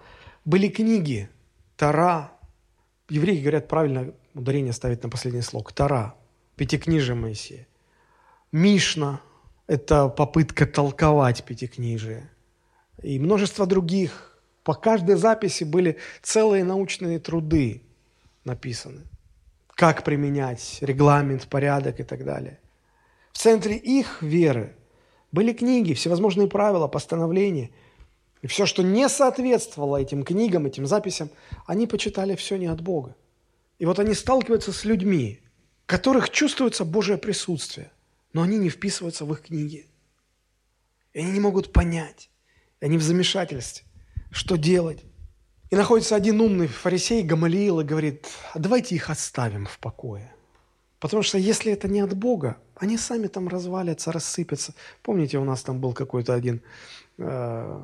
[0.45, 1.29] были книги,
[1.77, 2.33] Тара.
[3.09, 5.72] Евреи говорят правильно, ударение ставить на последний слог.
[5.72, 6.14] Тара–
[6.57, 7.66] Пятикнижие Моисея.
[8.53, 9.20] Мишна–
[9.66, 12.31] это попытка толковать Пятикнижие.
[13.03, 14.39] И множество других.
[14.62, 17.83] По каждой записи были целые научные труды
[18.45, 19.03] написаны.
[19.75, 22.61] Как применять регламент, порядок и так далее.
[23.33, 24.77] В центре их веры
[25.33, 27.70] были книги, всевозможные правила, постановления.
[28.45, 31.31] И все, что не соответствовало этим книгам, этим записям,
[31.65, 33.17] они почитали все не от Бога.
[33.79, 35.41] И вот они сталкиваются с людьми,
[35.87, 37.91] которых чувствуется Божье присутствие,
[38.35, 39.87] но они не вписываются в их книги.
[41.15, 42.29] И они не могут понять.
[42.83, 43.87] Они в замешательстве.
[44.31, 45.03] Что делать?
[45.71, 50.35] И находится один умный фарисей Гамалиил и говорит, а давайте их оставим в покое.
[51.01, 54.75] Потому что если это не от Бога, они сами там развалятся, рассыпятся.
[55.03, 56.61] Помните, у нас там был какой-то один
[57.17, 57.81] э,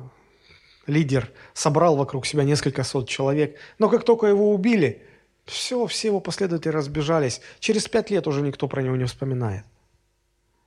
[0.87, 5.01] лидер, собрал вокруг себя несколько сот человек, но как только его убили,
[5.45, 7.41] все, все его последователи разбежались.
[7.59, 9.63] Через пять лет уже никто про него не вспоминает.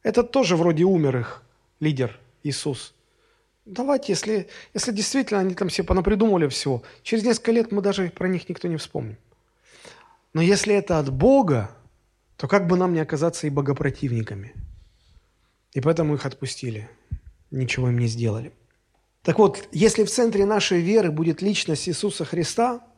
[0.02, 1.42] Это тоже вроде умер их
[1.80, 2.94] лидер Иисус.
[3.64, 8.28] Давайте, если, если действительно они там все понапридумывали всего, через несколько лет мы даже про
[8.28, 9.16] них никто не вспомним.
[10.34, 11.70] Но если это от Бога,
[12.36, 14.52] то как бы нам не оказаться и богопротивниками.
[15.72, 16.90] И поэтому их отпустили.
[17.50, 18.52] Ничего им не сделали.
[19.24, 22.86] Так вот, если в центре нашей веры будет личность Иисуса Христа–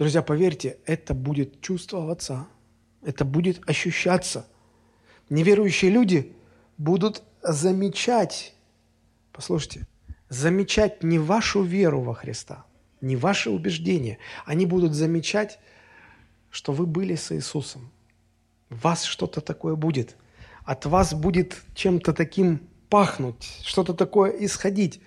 [0.00, 2.46] Друзья, поверьте, это будет чувствоваться,
[3.02, 4.46] это будет ощущаться.
[5.28, 6.34] Неверующие люди
[6.78, 8.54] будут замечать,
[9.30, 9.86] послушайте,
[10.30, 12.64] замечать не вашу веру во Христа,
[13.02, 14.16] не ваши убеждения.
[14.46, 15.58] Они будут замечать,
[16.48, 17.92] что вы были с Иисусом.
[18.70, 20.16] Вас что-то такое будет.
[20.64, 25.02] От вас будет чем-то таким пахнуть, что-то такое исходить.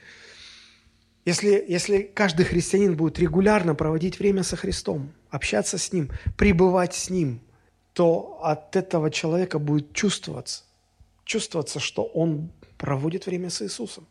[1.26, 7.10] Если, если каждый христианин будет регулярно проводить время со Христом, общаться с Ним, пребывать с
[7.10, 7.40] Ним,
[7.94, 10.64] то от этого человека будет чувствоваться,
[11.24, 14.06] чувствоваться, что он проводит время с Иисусом.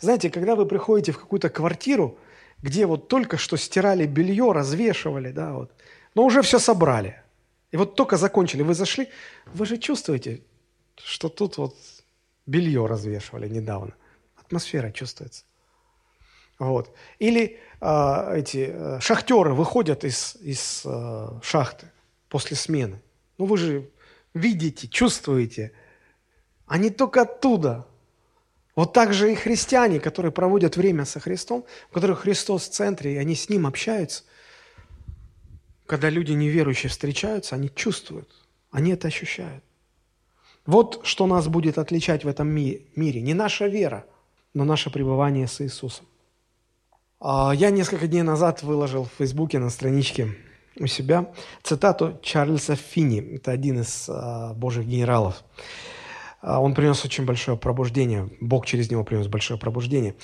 [0.00, 2.18] Знаете, когда вы приходите в какую-то квартиру,
[2.62, 5.72] где вот только что стирали белье, развешивали, да, вот,
[6.14, 7.22] но уже все собрали,
[7.70, 9.08] и вот только закончили, вы зашли,
[9.46, 10.42] вы же чувствуете,
[10.96, 11.76] что тут вот
[12.46, 13.94] белье развешивали недавно.
[14.36, 15.44] Атмосфера чувствуется.
[16.58, 16.94] Вот.
[17.18, 21.90] Или э, эти э, шахтеры выходят из, из э, шахты
[22.28, 23.00] после смены.
[23.38, 23.90] Ну вы же
[24.34, 25.72] видите, чувствуете.
[26.66, 27.86] Они только оттуда.
[28.74, 33.14] Вот так же и христиане, которые проводят время со Христом, у которых Христос в центре,
[33.14, 34.24] и они с Ним общаются.
[35.86, 38.28] Когда люди неверующие встречаются, они чувствуют,
[38.70, 39.62] они это ощущают.
[40.66, 43.20] Вот что нас будет отличать в этом мире.
[43.22, 44.04] Не наша вера,
[44.52, 46.06] но наше пребывание с Иисусом.
[47.20, 50.36] А, я несколько дней назад выложил в Фейсбуке на страничке
[50.78, 51.30] у себя
[51.62, 53.36] цитату Чарльза Финни.
[53.36, 55.42] Это один из а, божьих генералов.
[56.42, 58.28] А, он принес очень большое пробуждение.
[58.40, 60.14] Бог через него принес большое пробуждение.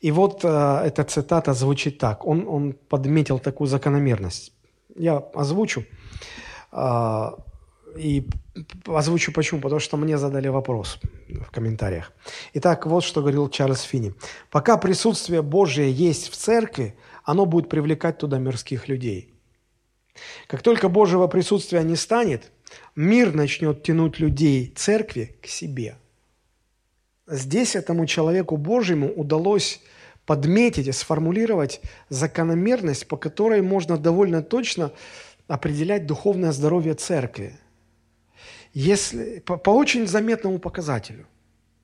[0.00, 2.26] И вот эта цитата звучит так.
[2.26, 4.52] Он, он подметил такую закономерность.
[4.96, 5.84] Я озвучу.
[7.96, 8.26] И
[8.86, 9.60] озвучу почему.
[9.60, 12.12] Потому что мне задали вопрос в комментариях.
[12.54, 14.14] Итак, вот что говорил Чарльз Финни.
[14.50, 19.32] Пока присутствие Божие есть в церкви, оно будет привлекать туда мирских людей.
[20.46, 22.50] Как только Божьего присутствия не станет,
[22.96, 25.96] мир начнет тянуть людей церкви к себе.
[27.26, 29.80] Здесь этому человеку Божьему удалось
[30.26, 34.92] подметить и сформулировать закономерность, по которой можно довольно точно
[35.48, 37.58] определять духовное здоровье церкви.
[38.72, 41.26] Если, по, по очень заметному показателю.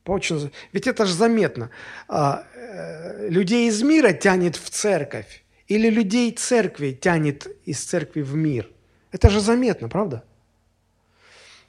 [0.05, 1.71] По очень, ведь это же заметно.
[2.09, 8.35] А, э, людей из мира тянет в церковь или людей церкви тянет из церкви в
[8.35, 8.71] мир.
[9.11, 10.23] Это же заметно, правда?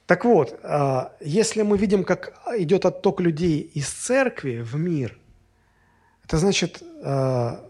[0.06, 5.18] Так вот, а, если мы видим, как идет отток людей из церкви в мир,
[6.24, 7.64] это значит, а,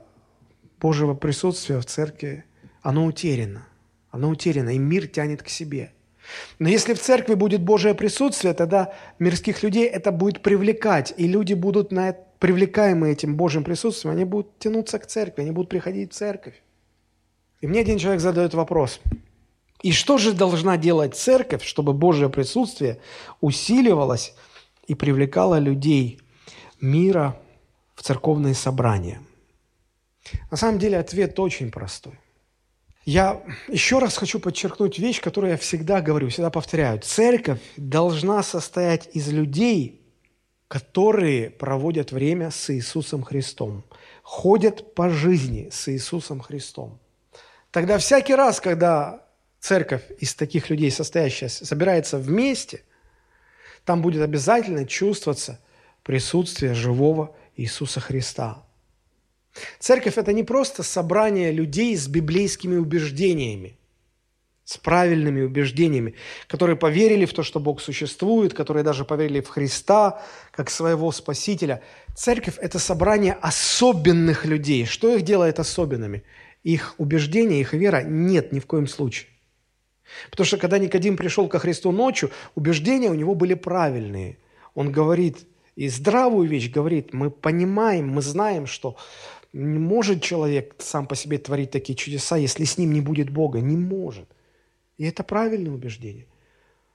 [0.80, 2.44] Божьего присутствия в церкви,
[2.82, 3.66] оно утеряно.
[4.11, 5.92] Оно утеряно, и мир тянет к себе.
[6.58, 11.54] Но если в церкви будет Божье присутствие, тогда мирских людей это будет привлекать, и люди
[11.54, 16.12] будут на это, привлекаемые этим Божьим присутствием, они будут тянуться к церкви, они будут приходить
[16.12, 16.54] в церковь.
[17.60, 19.00] И мне один человек задает вопрос–
[19.82, 22.98] и что же должна делать церковь, чтобы Божье присутствие
[23.40, 24.34] усиливалось
[24.88, 26.20] и привлекало людей
[26.80, 27.40] мира
[27.94, 29.20] в церковные собрания?
[30.50, 32.18] На самом деле ответ очень простой.
[33.09, 37.00] Я еще раз хочу подчеркнуть вещь, которую я всегда говорю, всегда повторяю.
[37.00, 40.02] Церковь должна состоять из людей,
[40.68, 43.82] которые проводят время с Иисусом Христом,
[44.22, 47.00] ходят по жизни с Иисусом Христом.
[47.70, 49.24] Тогда всякий раз, когда
[49.59, 52.82] церковь из таких людей состоящая собирается вместе,
[53.86, 55.59] там будет обязательно чувствоваться
[56.02, 58.67] присутствие живого Иисуса Христа.
[59.78, 63.78] Церковь– это не просто собрание людей с библейскими убеждениями,
[64.64, 66.14] с правильными убеждениями,
[66.46, 71.82] которые поверили в то, что Бог существует, которые даже поверили в Христа как своего Спасителя.
[72.14, 74.84] Церковь– это собрание особенных людей.
[74.84, 76.22] Что их делает особенными?
[76.64, 79.28] Их убеждения, их вера нет ни в коем случае.
[80.30, 84.38] Потому что когда Никодим пришел ко Христу ночью, убеждения у него были правильные.
[84.74, 85.38] Он говорит,
[85.76, 88.96] и здравую вещь говорит, мы понимаем, мы знаем, что
[89.53, 93.61] не может человек сам по себе творить такие чудеса, если с ним не будет Бога.
[93.61, 94.28] Не может.
[94.99, 96.26] И это правильное убеждение.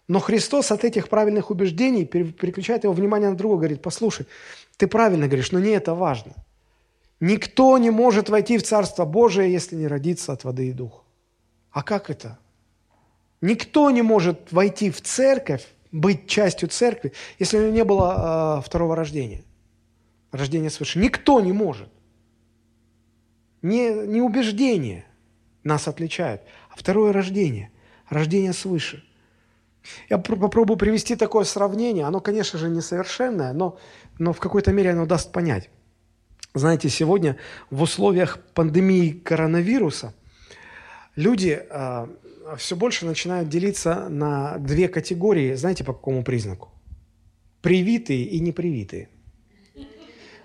[0.08, 4.28] Но Христос от этих правильных убеждений переключает его внимание на другого, говорит, послушай,
[4.78, 6.34] ты правильно говоришь, но не это важно.
[7.20, 11.04] Никто не может войти в Царство Божие, если не родиться от воды и духа.
[11.72, 12.38] А как это?
[13.40, 18.62] Никто не может войти в церковь, быть частью церкви, если у него не было э,
[18.66, 19.44] второго рождения,
[20.32, 21.00] рождения свыше.
[21.00, 21.88] Никто не может.
[23.64, 25.06] Не, не убеждение
[25.64, 27.72] нас отличает, а второе рождение,
[28.10, 29.04] рождение свыше.
[30.10, 32.06] Я попробую привести такое сравнение.
[32.06, 33.80] Оно, конечно же, несовершенное, но,
[34.20, 35.70] но в какой-то мере оно даст понять.
[36.54, 37.38] Знаете, сегодня
[37.70, 40.14] в условиях пандемии коронавируса
[41.16, 42.08] люди э,
[42.58, 45.56] все больше начинают делиться на две категории.
[45.56, 46.70] Знаете, по какому признаку?
[47.62, 49.10] Привитые и непривитые.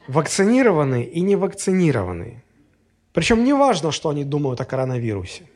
[0.07, 2.43] Вакцинированные и невакцинированные.
[3.13, 5.49] Причем не важно, что они думают о коронавирусе.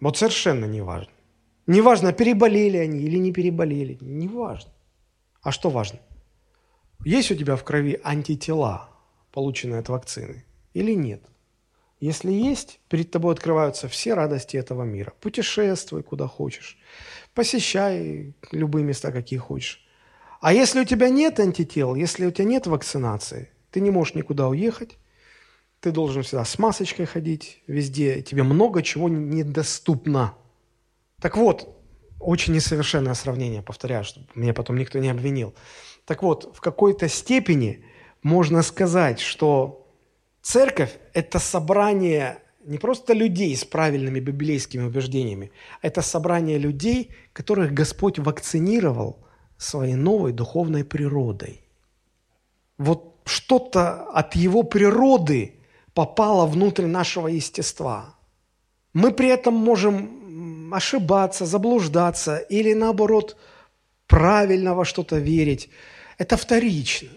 [0.00, 1.12] Вот совершенно не важно.
[1.66, 3.98] Не важно, переболели они или не переболели.
[4.00, 4.70] Не важно.
[5.42, 5.98] А что важно?
[7.04, 8.88] Есть у тебя в крови антитела,
[9.32, 11.22] полученные от вакцины, или нет?
[12.00, 15.12] Если есть, перед тобой открываются все радости этого мира.
[15.20, 16.78] Путешествуй куда хочешь,
[17.34, 19.86] посещай любые места, какие хочешь.
[20.40, 24.48] А если у тебя нет антител, если у тебя нет вакцинации, ты не можешь никуда
[24.48, 24.98] уехать,
[25.84, 30.34] ты должен всегда с масочкой ходить везде, тебе много чего недоступно.
[31.20, 31.68] Так вот,
[32.18, 35.52] очень несовершенное сравнение, повторяю, чтобы меня потом никто не обвинил.
[36.06, 37.84] Так вот, в какой-то степени
[38.22, 39.86] можно сказать, что
[40.40, 47.74] Церковь– это собрание не просто людей с правильными библейскими убеждениями, а это собрание людей, которых
[47.74, 49.18] Господь вакцинировал
[49.58, 51.60] своей новой духовной природой.
[52.78, 55.60] Вот что-то от Его природы
[55.94, 58.14] попало внутрь нашего естества.
[58.92, 63.36] Мы при этом можем ошибаться, заблуждаться или наоборот
[64.06, 65.70] правильно во что-то верить.
[66.18, 67.08] Это вторично.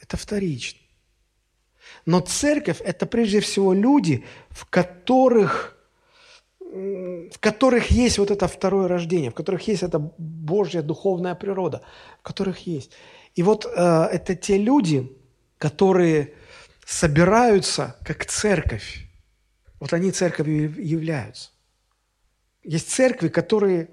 [0.00, 0.80] Это вторично.
[2.06, 5.76] Но церковь– это прежде всего люди, в которых,
[6.60, 11.82] в которых есть вот это второе рождение, в которых есть эта Божья духовная природа,
[12.20, 12.92] в которых есть.
[13.34, 15.12] И вот э, это те люди,
[15.58, 16.34] которые
[16.88, 19.06] собираются как церковь.
[19.78, 21.50] Вот они церковью являются.
[22.64, 23.90] Есть церкви, которые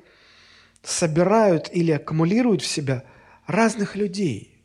[0.82, 3.04] собирают или аккумулируют в себя
[3.48, 4.64] разных людей.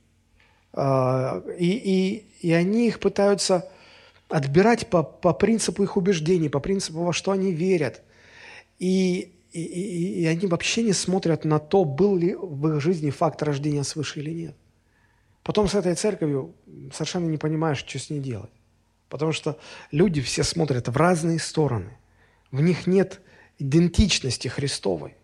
[0.73, 3.69] А, и, и, и они их пытаются
[4.29, 8.01] отбирать по, по принципу их убеждений, по принципу, во что они верят.
[8.79, 13.11] И, и, и, и они вообще не смотрят на то, был ли в их жизни
[13.11, 14.57] факт рождения свыше или нет.
[15.43, 16.55] Потом с этой церковью
[16.93, 18.51] совершенно не понимаешь, что с ней делать.
[19.09, 19.59] Потому что
[19.91, 21.97] люди все смотрят в разные стороны.
[22.51, 23.21] В них нет
[23.59, 25.17] идентичности Христовой.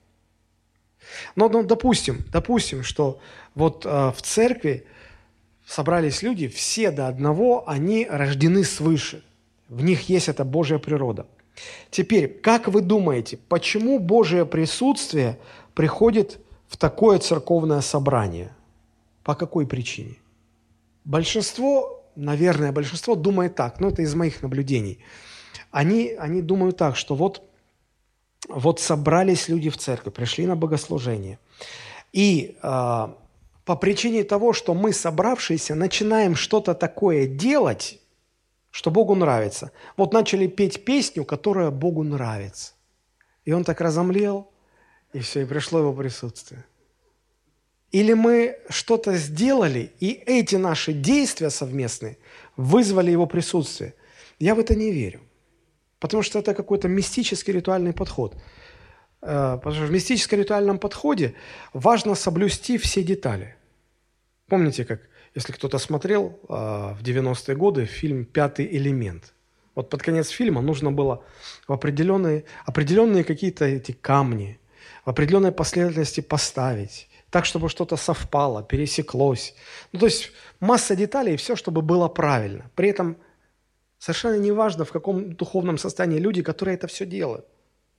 [1.37, 3.21] Но, ну, допустим, допустим, что
[3.55, 4.87] вот э, в церкви
[5.67, 9.23] собрались люди, все до одного, они рождены свыше.
[9.69, 11.27] В них есть эта Божья природа.
[11.91, 15.39] Теперь, как вы думаете, почему Божье присутствие
[15.75, 16.39] приходит
[16.69, 18.55] в такое церковное собрание?
[19.27, 20.14] По какой причине?
[21.05, 25.01] Большинство, наверное, большинство думает так, но это из моих наблюдений.
[25.72, 27.43] Они, они думают так, что вот,
[28.49, 31.41] вот собрались люди в церковь, пришли на богослужение.
[32.12, 33.09] И э,
[33.64, 37.99] по причине того, что мы, собравшиеся, начинаем что-то такое делать,
[38.70, 39.72] что Богу нравится.
[39.97, 42.74] Вот начали петь песню, которая Богу нравится.
[43.45, 44.53] И он так разомлел,
[45.12, 46.64] и все, и пришло его присутствие.
[47.97, 52.18] Или мы что-то сделали, и эти наши действия совместные
[52.59, 53.94] вызвали его присутствие.
[54.38, 55.20] Я в это не верю.
[55.99, 58.34] Потому что это какой-то мистический ритуальный подход.
[59.22, 61.32] Э, потому что в мистическо-ритуальном подходе
[61.72, 63.57] важно соблюсти все детали.
[64.47, 65.01] Помните, как,
[65.34, 69.32] если кто-то смотрел э, в 90-е годы фильм «Пятый элемент»,
[69.74, 71.22] вот под конец фильма нужно было
[71.66, 74.59] в определенные, определенные какие-то эти камни
[75.07, 79.55] в определенной последовательности поставить, так, чтобы что-то совпало, пересеклось.
[79.93, 82.70] Ну, то есть масса деталей, все, чтобы было правильно.
[82.74, 83.16] При этом
[83.99, 87.45] совершенно не важно, в каком духовном состоянии люди, которые это все делают.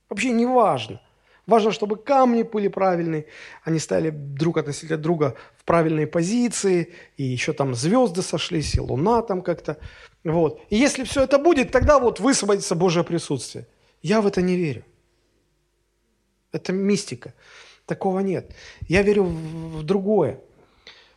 [0.08, 1.00] Вообще не важно.
[1.46, 3.26] Важно, чтобы камни были правильные,
[3.62, 9.22] они стали друг относительно друга в правильной позиции, и еще там звезды сошлись, и луна
[9.22, 9.76] там как-то.
[10.24, 10.60] Вот.
[10.70, 13.66] И если все это будет, тогда вот высвободится Божье присутствие.
[14.02, 14.84] Я в это не верю.
[16.50, 17.34] Это мистика.
[17.88, 18.54] Такого нет.
[18.86, 20.40] Я верю в другое.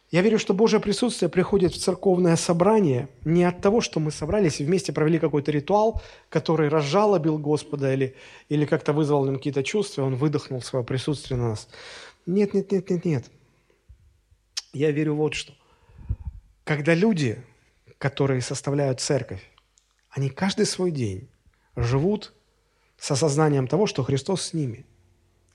[0.10, 4.62] Я верю, что Божье присутствие приходит в церковное собрание не от того, что мы собрались
[4.62, 8.16] и вместе провели какой-то ритуал, который разжалобил Господа или,
[8.48, 11.68] или как-то вызвал нам какие-то чувства, Он выдохнул свое присутствие на нас.
[12.26, 13.26] Нет, нет, нет, нет, нет.
[14.72, 15.52] Я верю вот что.
[16.64, 17.44] Когда люди,
[17.98, 19.44] которые составляют церковь,
[20.10, 21.28] они каждый свой день
[21.76, 22.34] живут
[22.98, 24.86] с осознанием того, что Христос с ними.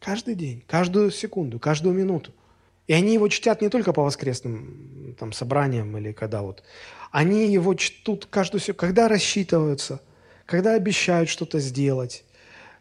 [0.01, 2.33] Каждый день, каждую секунду, каждую минуту–
[2.87, 6.63] и они его чтят не только по воскресным там, собраниям или когда вот.
[7.11, 10.01] Они его чтут каждую секунду, когда рассчитываются,
[10.45, 12.25] когда обещают что-то сделать,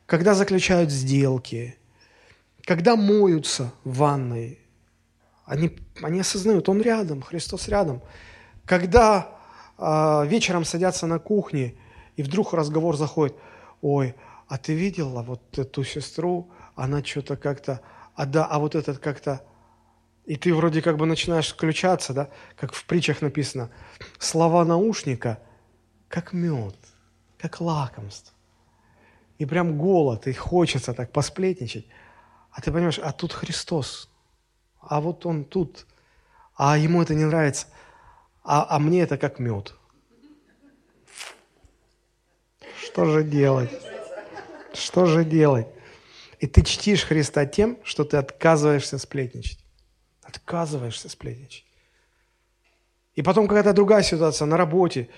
[0.06, 1.76] когда заключают сделки,
[2.64, 4.60] когда моются в ванной.
[5.46, 8.02] Они, они осознают, он рядом, Христос рядом.
[8.66, 9.30] Когда
[9.78, 11.76] э, вечером садятся на кухне,
[12.16, 13.36] и вдруг разговор заходит,
[13.82, 14.16] ой,
[14.48, 17.82] а ты видела вот эту сестру, она что-то как-то,
[18.16, 19.44] а да, а вот этот как-то,
[20.26, 23.70] и ты вроде как бы начинаешь включаться, да, как в притчах написано,
[24.20, 25.40] слова наушника,
[26.08, 26.76] как мед,
[27.38, 28.34] как лакомство.
[29.38, 31.86] И прям голод, и хочется так посплетничать.
[32.52, 34.10] А ты понимаешь, а тут Христос,
[34.80, 35.86] а вот Он тут,
[36.56, 37.68] а Ему это не нравится,
[38.44, 39.76] а, а мне это как мед.
[42.82, 43.72] Что же делать?
[44.74, 45.68] Что же делать?
[46.40, 49.60] И ты чтишь Христа тем, что ты отказываешься сплетничать.
[50.24, 51.66] Отказываешься сплетничать.
[53.16, 55.10] И потом какая-то другая ситуация на работе.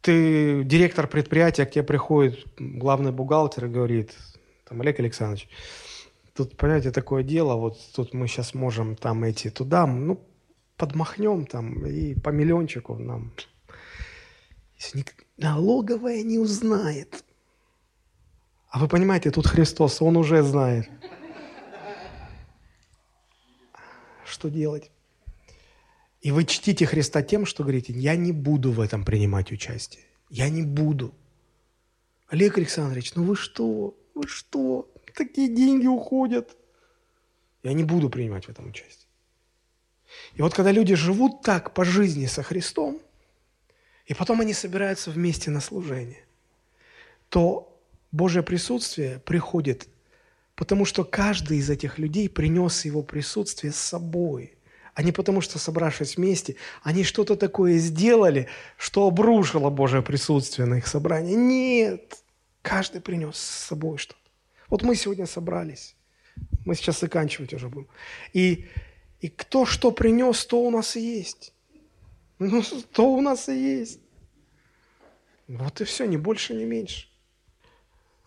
[0.00, 4.14] Ты директор предприятия, к тебе приходит главный бухгалтер и говорит,
[4.68, 5.48] там, Олег Александрович,
[6.34, 10.20] тут, понимаете, такое дело, вот тут мы сейчас можем там идти туда, ну,
[10.76, 13.32] подмахнем там и по миллиончику нам.
[14.78, 15.04] Если
[15.36, 17.24] налоговая не узнает.
[18.70, 20.88] А вы понимаете, тут Христос, Он уже знает.
[24.38, 24.90] что делать.
[26.20, 30.04] И вы чтите Христа тем, что говорите, я не буду в этом принимать участие.
[30.30, 31.14] Я не буду.
[32.28, 33.96] Олег Александрович, ну вы что?
[34.14, 34.92] Вы что?
[35.14, 36.56] Такие деньги уходят.
[37.62, 39.08] Я не буду принимать в этом участие.
[40.34, 43.00] И вот когда люди живут так по жизни со Христом,
[44.06, 46.24] и потом они собираются вместе на служение,
[47.28, 47.67] то
[48.10, 49.88] Божье присутствие приходит
[50.58, 54.58] Потому что каждый из этих людей принес его присутствие с собой.
[54.92, 60.78] А не потому, что, собравшись вместе, они что-то такое сделали, что обрушило Божье присутствие на
[60.78, 61.36] их собрание.
[61.36, 62.24] Нет!
[62.60, 64.18] Каждый принес с собой что-то.
[64.68, 65.94] Вот мы сегодня собрались.
[66.64, 67.86] Мы сейчас заканчивать уже будем.
[68.32, 68.66] И,
[69.20, 71.54] и кто что принес, то у нас и есть.
[72.40, 74.00] Ну, то у нас и есть.
[75.46, 77.06] Вот и все, ни больше, ни меньше.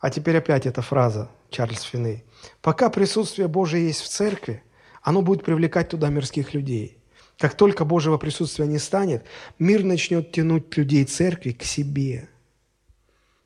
[0.02, 2.23] А теперь опять эта фраза Чарльз Финей.
[2.61, 4.64] Пока присутствие Божие есть в церкви,
[5.03, 6.98] оно будет привлекать туда мирских людей.
[7.38, 9.23] Как только Божьего присутствия не станет,
[9.60, 12.30] мир начнет тянуть людей церкви к себе.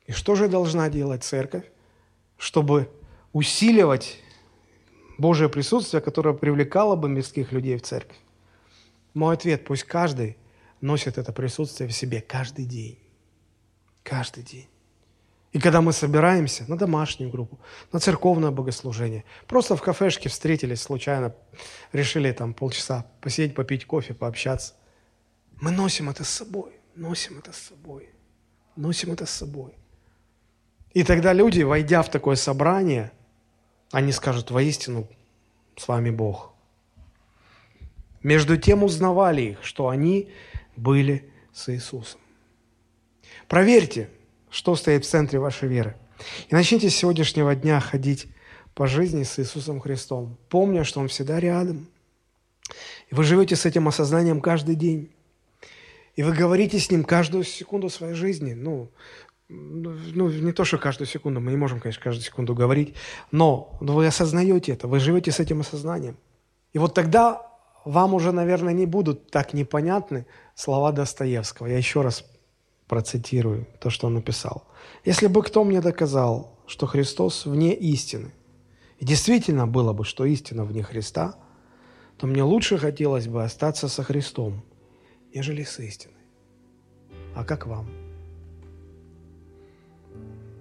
[0.06, 1.64] И что же должна делать церковь,
[2.38, 2.90] чтобы
[3.32, 4.18] усиливать
[5.18, 8.16] Божье присутствие, которое привлекало бы мирских людей в церковь?
[9.12, 10.38] Мой ответ– пусть каждый
[10.80, 12.98] носит это присутствие в себе каждый день.
[14.02, 14.68] Каждый день.
[15.56, 17.58] И когда мы собираемся на домашнюю группу,
[17.90, 21.34] на церковное богослужение, просто в кафешке встретились случайно,
[21.94, 24.74] решили там полчаса посидеть, попить кофе, пообщаться,
[25.62, 28.10] мы носим это с собой, носим это с собой,
[28.76, 29.72] носим это с собой.
[30.92, 33.10] И тогда люди, войдя в такое собрание,
[33.92, 35.08] они скажут, воистину,
[35.74, 36.52] с вами Бог.
[38.22, 40.30] Между тем узнавали их, что они
[40.76, 42.20] были с Иисусом.
[43.48, 44.10] Проверьте,
[44.56, 45.96] что стоит в центре вашей веры.
[46.48, 48.26] И начните с сегодняшнего дня ходить
[48.74, 51.88] по жизни с Иисусом Христом, помня, что Он всегда рядом.
[53.10, 55.12] И вы живете с этим осознанием каждый день.
[56.14, 58.54] И вы говорите с Ним каждую секунду своей жизни.
[58.54, 58.88] Ну,
[59.50, 62.94] ну, не то, что каждую секунду, мы не можем, конечно, каждую секунду говорить,
[63.30, 66.16] но вы осознаете это, вы живете с этим осознанием.
[66.72, 67.46] И вот тогда
[67.84, 70.24] вам уже, наверное, не будут так непонятны
[70.54, 71.66] слова Достоевского.
[71.66, 72.24] Я еще раз
[72.88, 74.64] процитирую то, что он написал.
[75.04, 78.32] «Если бы кто мне доказал, что Христос вне истины,
[78.98, 81.36] и действительно было бы, что истина вне Христа,
[82.16, 84.64] то мне лучше хотелось бы остаться со Христом,
[85.34, 86.14] нежели с истиной.
[87.34, 87.88] А как вам?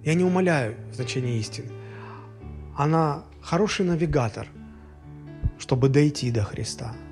[0.03, 1.71] Я не умоляю значение истины.
[2.77, 4.47] Она хороший навигатор,
[5.57, 6.93] чтобы дойти до Христа–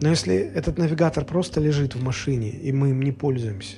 [0.00, 3.76] но если этот навигатор просто лежит в машине, и мы им не пользуемся,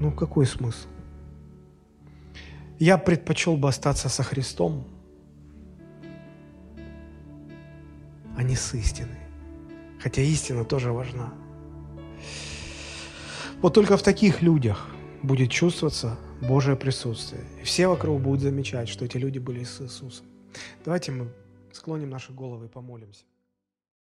[0.00, 0.88] ну какой смысл?
[2.78, 4.86] Я предпочел бы остаться со Христом,
[8.36, 9.20] а не с истиной.
[10.00, 11.32] Хотя истина тоже важна.
[13.60, 14.88] Вот только в таких людях
[15.22, 17.44] будет чувствоваться Божье присутствие.
[17.60, 20.26] И все вокруг будут замечать, что эти люди были с Иисусом.
[20.84, 21.28] Давайте мы
[21.72, 23.24] склоним наши головы и помолимся.